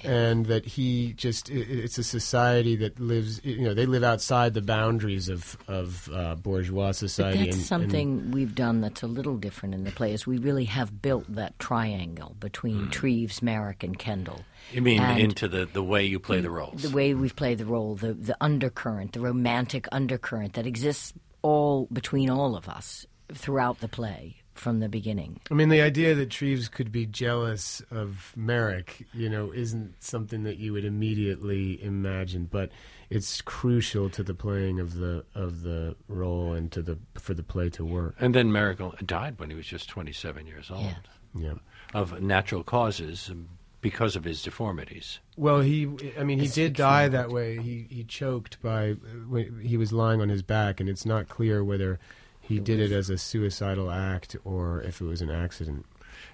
And 0.05 0.45
that 0.47 0.65
he 0.65 1.13
just, 1.13 1.49
i- 1.49 1.53
i- 1.53 1.57
it's 1.85 1.97
a 1.97 2.03
society 2.03 2.75
that 2.77 2.99
lives, 2.99 3.41
you 3.43 3.61
know, 3.61 3.73
they 3.73 3.85
live 3.85 4.03
outside 4.03 4.53
the 4.53 4.61
boundaries 4.61 5.29
of, 5.29 5.57
of 5.67 6.09
uh, 6.13 6.35
bourgeois 6.35 6.87
But 6.87 6.95
society. 6.95 7.37
that's 7.39 7.45
and- 7.47 7.55
and- 7.55 7.65
something 7.65 8.31
we've 8.31 8.55
done 8.55 8.81
that's 8.81 9.01
a 9.03 9.07
little 9.07 9.37
different 9.37 9.75
in 9.75 9.83
the 9.83 9.91
play. 9.91 10.13
Is 10.13 10.25
we 10.27 10.37
really 10.37 10.65
have 10.65 11.01
built 11.01 11.25
that 11.35 11.57
triangle 11.59 12.35
between 12.39 12.89
Treves, 12.89 13.41
Merrick, 13.41 13.83
and 13.83 13.97
Kendall. 13.97 14.41
You 14.71 14.81
mean 14.81 15.01
And 15.01 15.19
into 15.19 15.47
the, 15.47 15.65
the 15.65 15.83
way 15.83 16.05
you 16.05 16.19
play 16.19 16.41
the 16.41 16.49
roles? 16.49 16.81
the 16.81 16.89
way 16.89 17.13
we've 17.13 17.35
played 17.35 17.57
the 17.59 17.65
role, 17.65 17.95
the 17.95 18.13
the 18.13 18.35
undercurrent, 18.41 19.13
the 19.13 19.19
romantic 19.19 19.87
undercurrent 19.91 20.53
that 20.53 20.65
exists 20.65 21.13
all 21.41 21.87
between 21.93 22.29
all 22.29 22.55
of 22.55 22.67
us 22.67 23.05
throughout 23.33 23.79
the 23.79 23.87
play 23.87 24.37
from 24.55 24.79
the 24.79 24.89
beginning. 24.89 25.39
I 25.51 25.53
mean, 25.53 25.69
the 25.69 25.81
idea 25.81 26.15
that 26.15 26.29
Treves 26.31 26.67
could 26.69 26.91
be 26.91 27.05
jealous 27.05 27.81
of 27.91 28.33
Merrick, 28.35 29.05
you 29.13 29.29
know, 29.29 29.51
isn't 29.53 30.01
something 30.03 30.43
that 30.43 30.57
you 30.57 30.73
would 30.73 30.85
immediately 30.85 31.81
imagine, 31.83 32.47
but 32.51 32.71
it's 33.09 33.41
crucial 33.41 34.09
to 34.09 34.23
the 34.23 34.33
playing 34.33 34.79
of 34.79 34.95
the 34.95 35.23
of 35.35 35.61
the 35.61 35.95
role 36.07 36.53
and 36.53 36.71
to 36.71 36.81
the 36.81 36.97
for 37.19 37.33
the 37.33 37.43
play 37.43 37.69
to 37.69 37.85
work. 37.85 38.15
and 38.19 38.33
then 38.33 38.51
Merrick 38.51 38.79
died 39.05 39.39
when 39.39 39.49
he 39.49 39.55
was 39.55 39.67
just 39.67 39.87
27 39.89 40.47
years 40.47 40.71
old 40.71 40.83
Yeah. 40.85 40.95
Yeah. 41.37 41.53
of 41.93 42.21
natural 42.21 42.63
causes 42.63 43.29
um, 43.29 43.49
because 43.81 44.15
of 44.15 44.23
his 44.23 44.41
deformities. 44.41 45.19
Well, 45.37 45.59
he, 45.59 45.87
I 46.17 46.23
mean, 46.23 46.39
he 46.39 46.47
did 46.47 46.73
die 46.73 47.07
that 47.09 47.29
way. 47.29 47.57
He 47.57 47.85
he 47.89 48.03
choked 48.03 48.59
by 48.61 48.93
when 49.27 49.59
he 49.59 49.77
was 49.77 49.91
lying 49.93 50.21
on 50.21 50.29
his 50.29 50.41
back, 50.41 50.79
and 50.79 50.89
it's 50.89 51.05
not 51.05 51.27
clear 51.29 51.63
whether 51.63 51.99
he 52.47 52.59
did 52.59 52.79
it 52.79 52.91
as 52.91 53.09
a 53.09 53.17
suicidal 53.17 53.89
act 53.91 54.35
or 54.43 54.81
if 54.81 55.01
it 55.01 55.05
was 55.05 55.21
an 55.21 55.31
accident. 55.31 55.85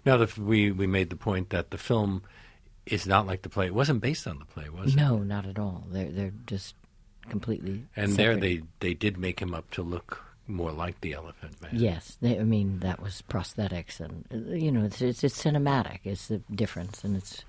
Now, 0.06 0.18
the, 0.18 0.42
we, 0.42 0.72
we 0.72 0.88
made 0.88 1.10
the 1.10 1.16
point 1.16 1.50
that 1.50 1.72
the 1.72 1.78
film 1.78 2.24
is 2.86 3.06
not 3.06 3.28
like 3.28 3.44
the 3.44 3.50
play. 3.50 3.68
It 3.68 3.74
wasn't 3.74 4.02
based 4.02 4.28
on 4.28 4.40
the 4.40 4.46
play, 4.46 4.70
was 4.70 4.94
it? 4.94 4.98
No, 4.98 5.20
not 5.20 5.46
at 5.46 5.60
all. 5.60 5.86
They're 5.90 6.10
they're 6.10 6.34
just 6.46 6.76
completely. 7.30 7.86
And 7.96 8.16
there 8.16 8.36
they, 8.36 8.64
they 8.80 8.94
did 8.94 9.18
make 9.18 9.40
him 9.40 9.54
up 9.54 9.70
to 9.72 9.84
look 9.84 10.24
more 10.48 10.72
like 10.72 11.00
the 11.02 11.14
Elephant 11.14 11.62
Man. 11.62 11.72
Yes, 11.74 12.18
they, 12.22 12.40
I 12.40 12.44
mean 12.44 12.80
that 12.80 13.02
was 13.02 13.24
prosthetics, 13.30 14.00
and 14.00 14.26
uh, 14.34 14.54
you 14.54 14.72
know 14.72 14.86
it's 14.86 15.02
it's, 15.02 15.24
it's 15.24 15.42
cinematic. 15.42 16.00
It's 16.04 16.28
the 16.28 16.42
difference, 16.54 17.04
and 17.04 17.16
it's. 17.16 17.44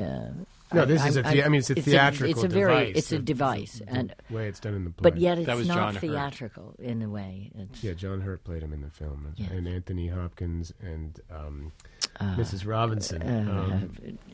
Uh, 0.00 0.30
No, 0.72 0.84
this 0.84 1.04
is 1.04 1.16
a 1.16 1.24
thea- 1.24 1.44
I 1.44 1.48
mean, 1.48 1.58
it's 1.58 1.70
a 1.70 1.74
theatrical 1.74 2.30
it's 2.30 2.44
a 2.44 2.48
very 2.48 2.72
device. 2.86 2.96
it's 2.96 3.12
a 3.12 3.16
The- 3.16 3.22
device, 3.22 3.78
the 3.80 3.88
and 3.88 4.14
way 4.30 4.46
it's 4.46 4.60
done 4.60 4.74
in 4.74 4.84
the 4.84 4.90
play. 4.90 5.10
but 5.10 5.18
yet 5.18 5.34
That 5.36 5.48
it's 5.48 5.58
was 5.58 5.66
not 5.68 5.74
John 5.76 5.94
Hurt. 5.94 6.00
theatrical 6.00 6.74
in 6.78 7.02
a 7.02 7.08
way. 7.08 7.50
It's, 7.58 7.82
Yeah, 7.82 7.94
John 7.94 8.20
Hurt 8.20 8.44
played 8.44 8.62
him 8.62 8.72
in 8.72 8.80
the 8.82 8.90
film, 8.90 9.32
Yes. 9.36 9.50
and 9.50 9.66
Anthony 9.66 10.06
Hopkins 10.08 10.72
and 10.80 11.18
um, 11.28 11.72
Uh, 12.20 12.36
Mrs. 12.36 12.64
Robinson. 12.66 13.22
um, 13.22 13.90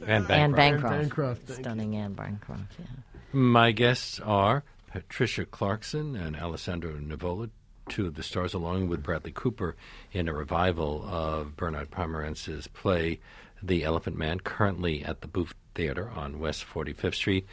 And 0.07 0.31
Anne 0.31 0.53
Bancroft. 0.53 0.57
Bancroft, 0.57 0.93
Anne 0.93 1.01
Bancroft, 1.01 1.43
thank 1.45 1.59
you. 1.59 1.65
stunning 1.65 1.97
Anne 1.97 2.13
Bancroft. 2.13 2.73
Yeah. 2.79 2.85
My 3.33 3.73
guests 3.73 4.21
are 4.21 4.63
Patricia 4.89 5.47
Clarkson 5.47 6.17
and 6.17 6.37
Alessandro 6.37 6.93
Nivola, 6.99 7.49
two 7.89 8.07
of 8.07 8.15
the 8.15 8.23
stars, 8.23 8.53
along 8.53 8.89
with 8.89 9.03
Bradley 9.03 9.33
Cooper, 9.33 9.75
in 10.13 10.29
a 10.29 10.35
revival 10.35 11.03
of 11.07 11.57
Bernard 11.57 11.91
Pomerance's 11.91 12.67
play 12.69 13.21
The 13.67 13.85
Elephant 13.85 14.17
Man, 14.17 14.41
currently 14.41 15.05
at 15.05 15.21
the 15.21 15.27
Booth 15.29 15.55
Theater 15.75 16.09
on 16.11 16.39
West 16.39 16.65
45th 16.73 17.15
Street. 17.15 17.47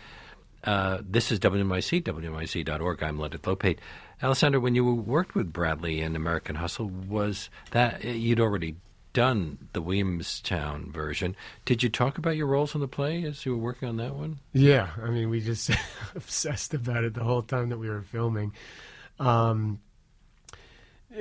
Uh, 0.63 0.99
this 1.01 1.31
is 1.31 1.39
WNYC, 1.39 2.03
WNYC.org. 2.03 3.03
I'm 3.03 3.19
Leonard 3.19 3.41
Lopate. 3.41 3.79
Alessandro, 4.21 4.61
when 4.61 4.75
you 4.75 4.85
worked 4.93 5.35
with 5.35 5.51
Bradley 5.51 6.01
in 6.01 6.15
American 6.15 6.55
Hustle, 6.55 6.87
was 6.87 7.49
that 7.71 8.03
you'd 8.03 8.39
already 8.39 8.75
done 9.11 9.69
the 9.73 9.81
Williamstown 9.81 10.91
version? 10.91 11.35
Did 11.65 11.83
you 11.83 11.89
talk 11.89 12.17
about 12.17 12.37
your 12.37 12.47
roles 12.47 12.75
in 12.75 12.81
the 12.81 12.87
play 12.87 13.23
as 13.25 13.45
you 13.45 13.53
were 13.53 13.61
working 13.61 13.89
on 13.89 13.97
that 13.97 14.15
one? 14.15 14.39
yeah, 14.53 14.89
I 15.01 15.09
mean, 15.09 15.29
we 15.29 15.41
just 15.41 15.71
obsessed 16.15 16.73
about 16.73 17.03
it 17.03 17.13
the 17.13 17.23
whole 17.23 17.41
time 17.41 17.69
that 17.69 17.77
we 17.77 17.89
were 17.89 18.01
filming. 18.01 18.53
Um, 19.19 19.79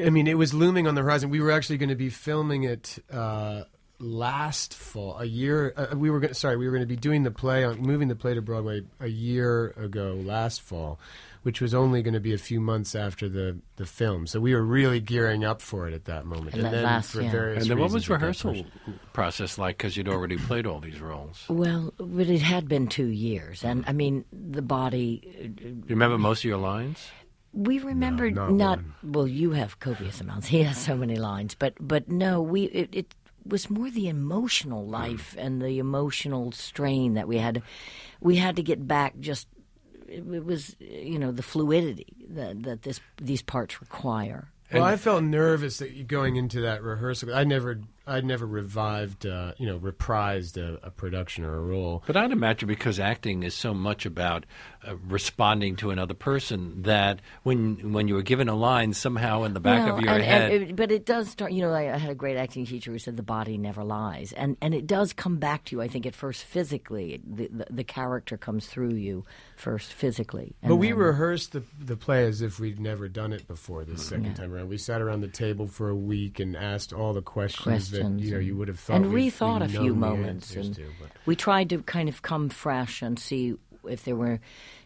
I 0.00 0.10
mean, 0.10 0.26
it 0.26 0.38
was 0.38 0.54
looming 0.54 0.86
on 0.86 0.94
the 0.94 1.02
horizon. 1.02 1.30
We 1.30 1.40
were 1.40 1.50
actually 1.50 1.78
going 1.78 1.88
to 1.88 1.94
be 1.94 2.10
filming 2.10 2.62
it 2.64 2.98
uh, 3.12 3.64
last 4.02 4.74
fall, 4.74 5.18
a 5.18 5.24
year. 5.24 5.72
Uh, 5.76 5.96
we 5.96 6.10
were 6.10 6.20
gonna, 6.20 6.34
sorry, 6.34 6.56
we 6.56 6.66
were 6.66 6.72
going 6.72 6.82
to 6.82 6.86
be 6.86 6.96
doing 6.96 7.22
the 7.22 7.30
play 7.30 7.64
on 7.64 7.80
moving 7.80 8.08
the 8.08 8.16
play 8.16 8.34
to 8.34 8.42
Broadway 8.42 8.82
a 9.00 9.08
year 9.08 9.68
ago, 9.76 10.20
last 10.22 10.60
fall, 10.60 10.98
which 11.42 11.60
was 11.60 11.72
only 11.72 12.02
going 12.02 12.14
to 12.14 12.20
be 12.20 12.34
a 12.34 12.38
few 12.38 12.60
months 12.60 12.94
after 12.94 13.28
the 13.28 13.58
the 13.76 13.86
film. 13.86 14.26
So 14.26 14.40
we 14.40 14.54
were 14.54 14.64
really 14.64 15.00
gearing 15.00 15.44
up 15.44 15.62
for 15.62 15.88
it 15.88 15.94
at 15.94 16.06
that 16.06 16.26
moment. 16.26 16.54
And 16.54 16.64
that 16.64 16.72
then 16.72 16.82
last- 16.84 17.12
for 17.12 17.22
yeah. 17.22 17.30
various 17.30 17.62
And 17.62 17.70
then 17.70 17.78
what 17.78 17.92
was 17.92 18.08
rehearsal 18.08 18.66
process 19.12 19.56
like? 19.56 19.78
Because 19.78 19.96
you'd 19.96 20.08
already 20.08 20.36
played 20.36 20.66
all 20.66 20.80
these 20.80 21.00
roles. 21.00 21.44
Well, 21.48 21.94
but 21.98 22.28
it 22.28 22.42
had 22.42 22.68
been 22.68 22.88
two 22.88 23.08
years, 23.08 23.64
and 23.64 23.84
I 23.86 23.92
mean 23.92 24.24
the 24.32 24.62
body. 24.62 25.52
Do 25.54 25.64
you 25.64 25.82
remember 25.88 26.18
most 26.18 26.40
of 26.40 26.44
your 26.44 26.58
lines? 26.58 26.98
We 27.54 27.80
remembered 27.80 28.34
not 28.34 28.50
not, 28.50 28.80
well. 29.04 29.28
You 29.28 29.50
have 29.50 29.78
copious 29.78 30.20
amounts. 30.20 30.48
He 30.52 30.62
has 30.62 30.78
so 30.78 30.96
many 30.96 31.16
lines, 31.16 31.54
but 31.54 31.74
but 31.78 32.08
no, 32.08 32.40
we 32.40 32.64
it, 32.64 32.88
it 32.92 33.14
was 33.46 33.70
more 33.70 33.90
the 33.90 34.08
emotional 34.08 34.84
mm. 34.84 34.90
life 34.90 35.34
and 35.38 35.60
the 35.60 35.78
emotional 35.78 36.52
strain 36.52 37.14
that 37.14 37.28
we 37.28 37.38
had. 37.38 37.62
We 38.20 38.36
had 38.36 38.56
to 38.56 38.62
get 38.62 38.86
back. 38.86 39.18
Just 39.20 39.48
it, 40.08 40.24
it 40.32 40.44
was 40.44 40.76
you 40.78 41.18
know 41.18 41.32
the 41.32 41.42
fluidity 41.42 42.26
that 42.30 42.62
that 42.62 42.82
this 42.82 43.00
these 43.20 43.42
parts 43.42 43.80
require. 43.80 44.48
Well, 44.72 44.84
I 44.84 44.96
felt 44.96 45.22
nervous 45.22 45.78
that 45.78 45.92
you- 45.92 46.04
going 46.04 46.36
into 46.36 46.62
that 46.62 46.82
rehearsal. 46.82 47.34
I 47.34 47.44
never 47.44 47.80
I'd 48.06 48.24
never 48.24 48.46
revived, 48.46 49.26
uh, 49.26 49.52
you 49.58 49.66
know, 49.66 49.78
reprised 49.78 50.56
a, 50.56 50.78
a 50.86 50.90
production 50.90 51.44
or 51.44 51.54
a 51.54 51.60
role. 51.60 52.02
But 52.06 52.16
I'd 52.16 52.32
imagine 52.32 52.66
because 52.66 52.98
acting 52.98 53.42
is 53.44 53.54
so 53.54 53.72
much 53.74 54.04
about 54.06 54.44
uh, 54.86 54.96
responding 55.06 55.76
to 55.76 55.90
another 55.90 56.14
person 56.14 56.82
that 56.82 57.20
when 57.44 57.92
when 57.92 58.08
you 58.08 58.14
were 58.14 58.22
given 58.22 58.48
a 58.48 58.54
line, 58.56 58.92
somehow 58.92 59.44
in 59.44 59.54
the 59.54 59.60
back 59.60 59.86
Well, 59.86 59.98
of 59.98 60.02
your 60.02 60.14
and- 60.14 60.22
head, 60.24 60.52
and 60.52 60.62
it- 60.70 60.76
but 60.76 60.90
it 60.90 61.06
does 61.06 61.28
start. 61.30 61.52
You 61.52 61.62
know, 61.62 61.72
I, 61.72 61.94
I 61.94 61.98
had 61.98 62.10
a 62.10 62.14
great 62.14 62.36
acting 62.36 62.66
teacher 62.66 62.90
who 62.90 62.98
said 62.98 63.16
the 63.16 63.22
body 63.22 63.56
never 63.56 63.84
lies, 63.84 64.32
and 64.32 64.56
and 64.60 64.74
it 64.74 64.86
does 64.86 65.12
come 65.12 65.38
back 65.38 65.64
to 65.66 65.76
you. 65.76 65.82
I 65.82 65.88
think 65.88 66.04
at 66.06 66.14
first 66.14 66.42
physically, 66.44 67.20
the 67.24 67.48
the, 67.48 67.66
the 67.70 67.84
character 67.84 68.36
comes 68.36 68.66
through 68.66 68.94
you 68.94 69.24
first 69.56 69.92
physically. 69.92 70.56
and 70.62 70.70
But 70.70 70.76
we 70.76 70.88
then- 70.88 70.98
rehearsed 70.98 71.52
the 71.52 71.62
the 71.78 71.96
play 71.96 72.24
as 72.26 72.42
if 72.42 72.58
we'd 72.58 72.80
never 72.80 73.08
done 73.08 73.32
it 73.32 73.46
before 73.46 73.84
this 73.84 74.04
second 74.06 74.34
time 74.34 74.52
around. 74.52 74.68
We 74.68 74.78
sat 74.78 75.00
around 75.00 75.20
the 75.20 75.28
table 75.28 75.68
for 75.68 75.88
a 75.88 75.94
week 75.96 76.40
and 76.40 76.56
asked 76.56 76.92
all 76.92 77.12
the 77.12 77.22
questions, 77.22 77.90
that 77.91 77.91
questions 78.00 78.22
you 78.24 78.30
know 78.32 78.36
and- 78.38 78.46
you 78.46 78.56
would 78.56 78.68
have 78.68 78.78
thought 78.80 78.96
and 78.96 79.06
rethought 79.06 79.62
a 79.62 79.68
few 79.68 79.94
moments 79.94 80.54
and 80.56 80.74
to, 80.74 80.86
we 81.26 81.36
tried 81.36 81.68
to 81.70 81.78
kind 81.82 82.08
of 82.08 82.22
come 82.22 82.48
fresh 82.48 83.02
and 83.02 83.18
see 83.18 83.54
if 83.88 84.04
there 84.04 84.16
were 84.16 84.38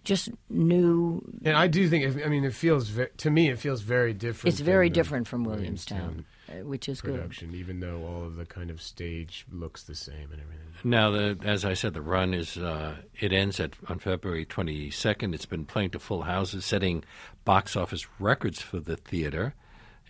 just 0.05 0.31
new 0.49 1.21
And 1.45 1.57
I 1.57 1.67
do 1.67 1.89
think, 1.89 2.25
I 2.25 2.29
mean, 2.29 2.45
it 2.45 2.55
feels 2.55 2.89
ve- 2.89 3.09
to 3.19 3.31
me, 3.31 3.51
it 3.51 3.59
feels 3.59 3.83
very 3.83 4.15
different. 4.15 4.55
it's 4.55 4.61
very 4.61 4.89
different 4.89 5.27
from 5.29 5.45
williamstown, 5.45 6.25
uh, 6.49 6.53
which 6.65 6.89
is 6.89 7.01
good 7.01 7.17
production, 7.17 7.55
even 7.55 7.81
though 7.81 8.03
all 8.05 8.25
of 8.25 8.37
the 8.37 8.47
kind 8.47 8.71
of 8.71 8.81
stage 8.81 9.45
looks 9.53 9.83
the 9.83 9.95
same 9.97 10.31
and 10.33 10.41
everything. 10.41 10.63
Now, 10.85 11.11
the, 11.11 11.37
as 11.43 11.65
I 11.65 11.75
said, 11.75 11.93
the 11.95 12.01
run 12.03 12.33
is 12.35 12.57
uh, 12.57 12.97
it 13.21 13.33
ends 13.33 13.59
at 13.61 13.73
on 13.89 13.99
February 13.99 14.47
22nd. 14.47 15.35
It's 15.35 15.47
been 15.47 15.65
playing 15.67 15.91
to 15.91 15.99
full 15.99 16.23
houses, 16.23 16.65
setting 16.65 17.03
box 17.45 17.77
office 17.77 18.07
records 18.21 18.63
for 18.63 18.79
the 18.81 18.97
theater. 18.97 19.55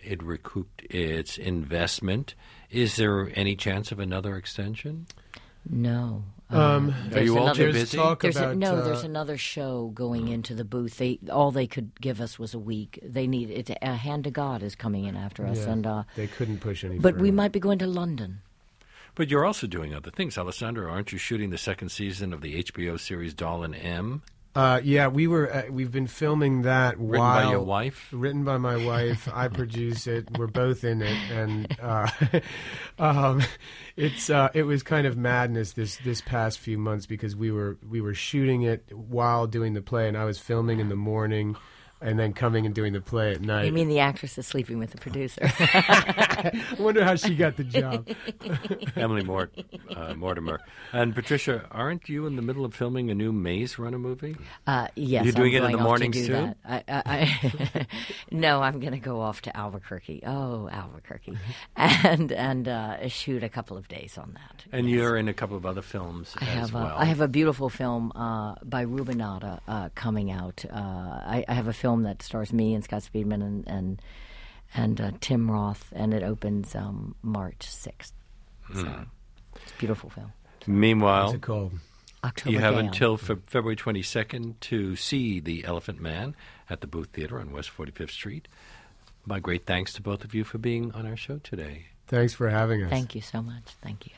It 0.03 0.21
recouped 0.23 0.83
its 0.83 1.37
investment. 1.37 2.35
Is 2.69 2.95
there 2.95 3.31
any 3.35 3.55
chance 3.55 3.91
of 3.91 3.99
another 3.99 4.35
extension? 4.35 5.07
no 5.69 6.23
Um, 6.49 6.93
There's 7.09 7.25
you 7.25 7.37
all 7.37 7.43
another- 7.43 7.67
too 7.67 7.73
busy? 7.73 7.97
talk 7.97 8.21
There's 8.21 8.37
a, 8.37 8.55
no, 8.55 8.75
uh, 8.77 8.83
there's 8.85 9.03
another 9.03 9.37
show 9.37 9.87
going 9.93 10.29
into 10.29 10.55
the 10.55 10.63
booth. 10.63 10.97
They 10.97 11.19
all 11.29 11.51
they 11.51 11.67
could 11.67 11.99
give 11.99 12.21
us 12.21 12.39
was 12.39 12.53
a 12.53 12.59
week. 12.59 12.99
They 13.03 13.27
need 13.27 13.49
it. 13.49 13.69
A 13.81 13.95
hand 13.95 14.23
to 14.23 14.31
God 14.31 14.63
is 14.63 14.73
coming 14.73 15.03
in 15.03 15.17
after 15.17 15.45
us, 15.45 15.57
yeah, 15.65 15.73
and 15.73 15.85
uh, 15.85 16.03
they 16.15 16.27
couldn't 16.27 16.59
push 16.61 16.85
any. 16.85 16.99
but 16.99 17.17
we 17.17 17.31
might 17.31 17.51
be 17.51 17.59
going 17.59 17.79
to 17.79 17.87
London. 17.87 18.39
But 19.13 19.29
you're 19.29 19.43
also 19.45 19.67
doing 19.67 19.93
other 19.93 20.09
things, 20.11 20.37
Alessandro. 20.37 20.89
Aren't 20.89 21.11
you 21.11 21.17
shooting 21.17 21.49
the 21.49 21.57
second 21.57 21.89
season 21.89 22.31
of 22.31 22.39
the 22.39 22.63
HBO 22.63 22.97
series 22.97 23.33
Doll 23.33 23.63
and 23.63 23.75
Em? 23.75 24.21
Uh, 24.57 24.81
yeah, 24.83 25.07
we 25.07 25.27
were. 25.27 25.53
Uh, 25.53 25.63
we've 25.69 25.91
been 25.91 26.07
filming 26.07 26.63
that 26.63 26.97
Written 26.97 27.19
while 27.19 27.43
by 27.43 27.51
your 27.51 27.61
wife? 27.61 28.09
Written 28.11 28.43
by 28.43 28.57
my 28.57 28.75
wife. 28.83 29.29
I 29.31 29.47
produce 29.59 30.07
it. 30.07 30.35
We're 30.35 30.47
both 30.47 30.83
in 30.83 31.03
it, 31.03 31.15
and 31.29 31.77
uh, 31.79 32.09
um, 32.97 33.43
it's 33.95 34.31
uh, 34.31 34.49
it 34.55 34.63
was 34.63 34.81
kind 34.81 35.05
of 35.05 35.15
madness 35.15 35.73
this 35.73 35.97
this 35.97 36.21
past 36.21 36.57
few 36.57 36.79
months 36.79 37.05
because 37.05 37.35
we 37.35 37.51
were 37.51 37.77
we 37.87 38.01
were 38.01 38.15
shooting 38.15 38.63
it 38.63 38.91
while 38.97 39.45
doing 39.45 39.75
the 39.75 39.83
play, 39.83 40.07
and 40.07 40.17
I 40.17 40.25
was 40.25 40.39
filming 40.39 40.79
in 40.79 40.89
the 40.89 40.95
morning, 40.95 41.55
and 42.01 42.19
then 42.19 42.33
coming 42.33 42.65
and 42.65 42.75
doing 42.75 42.93
the 42.93 43.01
play 43.01 43.31
at 43.31 43.41
night. 43.41 43.65
You 43.65 43.71
mean 43.71 43.87
the 43.89 43.99
actress 43.99 44.37
is 44.37 44.45
sleeping 44.47 44.77
with 44.79 44.91
the 44.91 44.97
producer? 44.97 45.41
I 45.43 46.51
wonder 46.79 47.03
how 47.03 47.15
she 47.15 47.35
got 47.35 47.57
the 47.57 47.63
job. 47.63 48.07
Emily 48.95 49.23
Mort, 49.23 49.51
uh, 49.95 50.13
Mortimer. 50.15 50.59
And 50.93 51.15
Patricia, 51.15 51.65
aren't 51.71 52.07
you 52.09 52.25
in 52.27 52.35
the 52.35 52.41
middle 52.41 52.65
of 52.65 52.73
filming 52.73 53.09
a 53.09 53.15
new 53.15 53.31
Maze 53.31 53.79
Runner 53.79 53.97
movie? 53.99 54.35
Uh, 54.65 54.87
yes, 54.95 55.23
You're 55.25 55.33
doing 55.33 55.55
I'm 55.57 55.63
it 55.63 55.65
in 55.65 55.71
the 55.71 55.77
off 55.77 55.81
to 55.81 55.83
mornings, 55.83 56.27
too? 56.27 56.53
I, 56.65 56.83
I, 56.87 57.01
I 57.05 57.87
no, 58.31 58.61
I'm 58.61 58.79
going 58.79 58.93
to 58.93 58.99
go 58.99 59.21
off 59.21 59.41
to 59.43 59.57
Albuquerque. 59.57 60.23
Oh, 60.25 60.69
Albuquerque, 60.69 61.37
and 61.75 62.31
and 62.31 62.67
uh, 62.67 63.07
shoot 63.07 63.43
a 63.43 63.49
couple 63.49 63.77
of 63.77 63.87
days 63.87 64.17
on 64.17 64.33
that. 64.35 64.65
And 64.71 64.87
Yes. 64.89 64.95
you're 64.97 65.17
in 65.17 65.27
a 65.27 65.33
couple 65.33 65.57
of 65.57 65.65
other 65.65 65.81
films 65.81 66.33
I 66.39 66.45
as 66.45 66.53
have 66.69 66.73
well. 66.73 66.85
a, 66.87 66.95
I 66.97 67.05
have 67.05 67.21
a 67.21 67.27
beautiful 67.27 67.69
film 67.69 68.11
uh, 68.15 68.55
by 68.63 68.81
Ruba 68.81 69.13
Nadda 69.13 69.59
uh, 69.67 69.89
coming 69.95 70.31
out. 70.31 70.63
Uh, 70.69 70.75
I, 70.77 71.43
I 71.47 71.53
have 71.53 71.67
a 71.67 71.73
film 71.73 71.86
that 72.03 72.21
stars 72.21 72.51
me 72.51 72.73
and 72.73 72.83
Scott 72.83 73.03
Speedman 73.03 73.41
and 73.41 73.67
and, 73.67 74.01
and 74.75 74.99
uh, 75.01 75.11
Tim 75.21 75.49
Roth, 75.49 75.91
and 75.95 76.13
it 76.13 76.23
opens 76.23 76.75
um, 76.75 77.15
March 77.21 77.69
sixth. 77.69 78.13
So 78.73 79.05
it's 79.55 79.71
a 79.71 79.77
beautiful 79.79 80.09
film. 80.09 80.33
Meanwhile, 80.67 81.25
What's 81.27 81.35
it 81.37 81.41
called? 81.41 81.71
October. 82.23 82.51
You 82.51 82.59
have 82.59 82.73
Gale. 82.75 82.85
until 82.85 83.17
fe- 83.17 83.35
February 83.45 83.75
22nd 83.77 84.55
to 84.59 84.95
see 84.97 85.39
The 85.39 85.63
Elephant 85.63 86.01
Man 86.01 86.35
at 86.69 86.81
the 86.81 86.87
Booth 86.87 87.09
Theater 87.13 87.39
on 87.39 87.51
West 87.51 87.71
45th 87.77 88.09
Street. 88.09 88.47
My 89.25 89.39
great 89.39 89.65
thanks 89.65 89.93
to 89.93 90.01
both 90.01 90.23
of 90.25 90.33
you 90.35 90.43
for 90.43 90.57
being 90.57 90.91
on 90.93 91.05
our 91.05 91.15
show 91.15 91.37
today. 91.37 91.85
Thanks 92.07 92.33
for 92.33 92.49
having 92.49 92.83
us. 92.83 92.89
Thank 92.89 93.15
you 93.15 93.21
so 93.21 93.41
much. 93.41 93.63
Thank 93.81 94.07
you. 94.07 94.13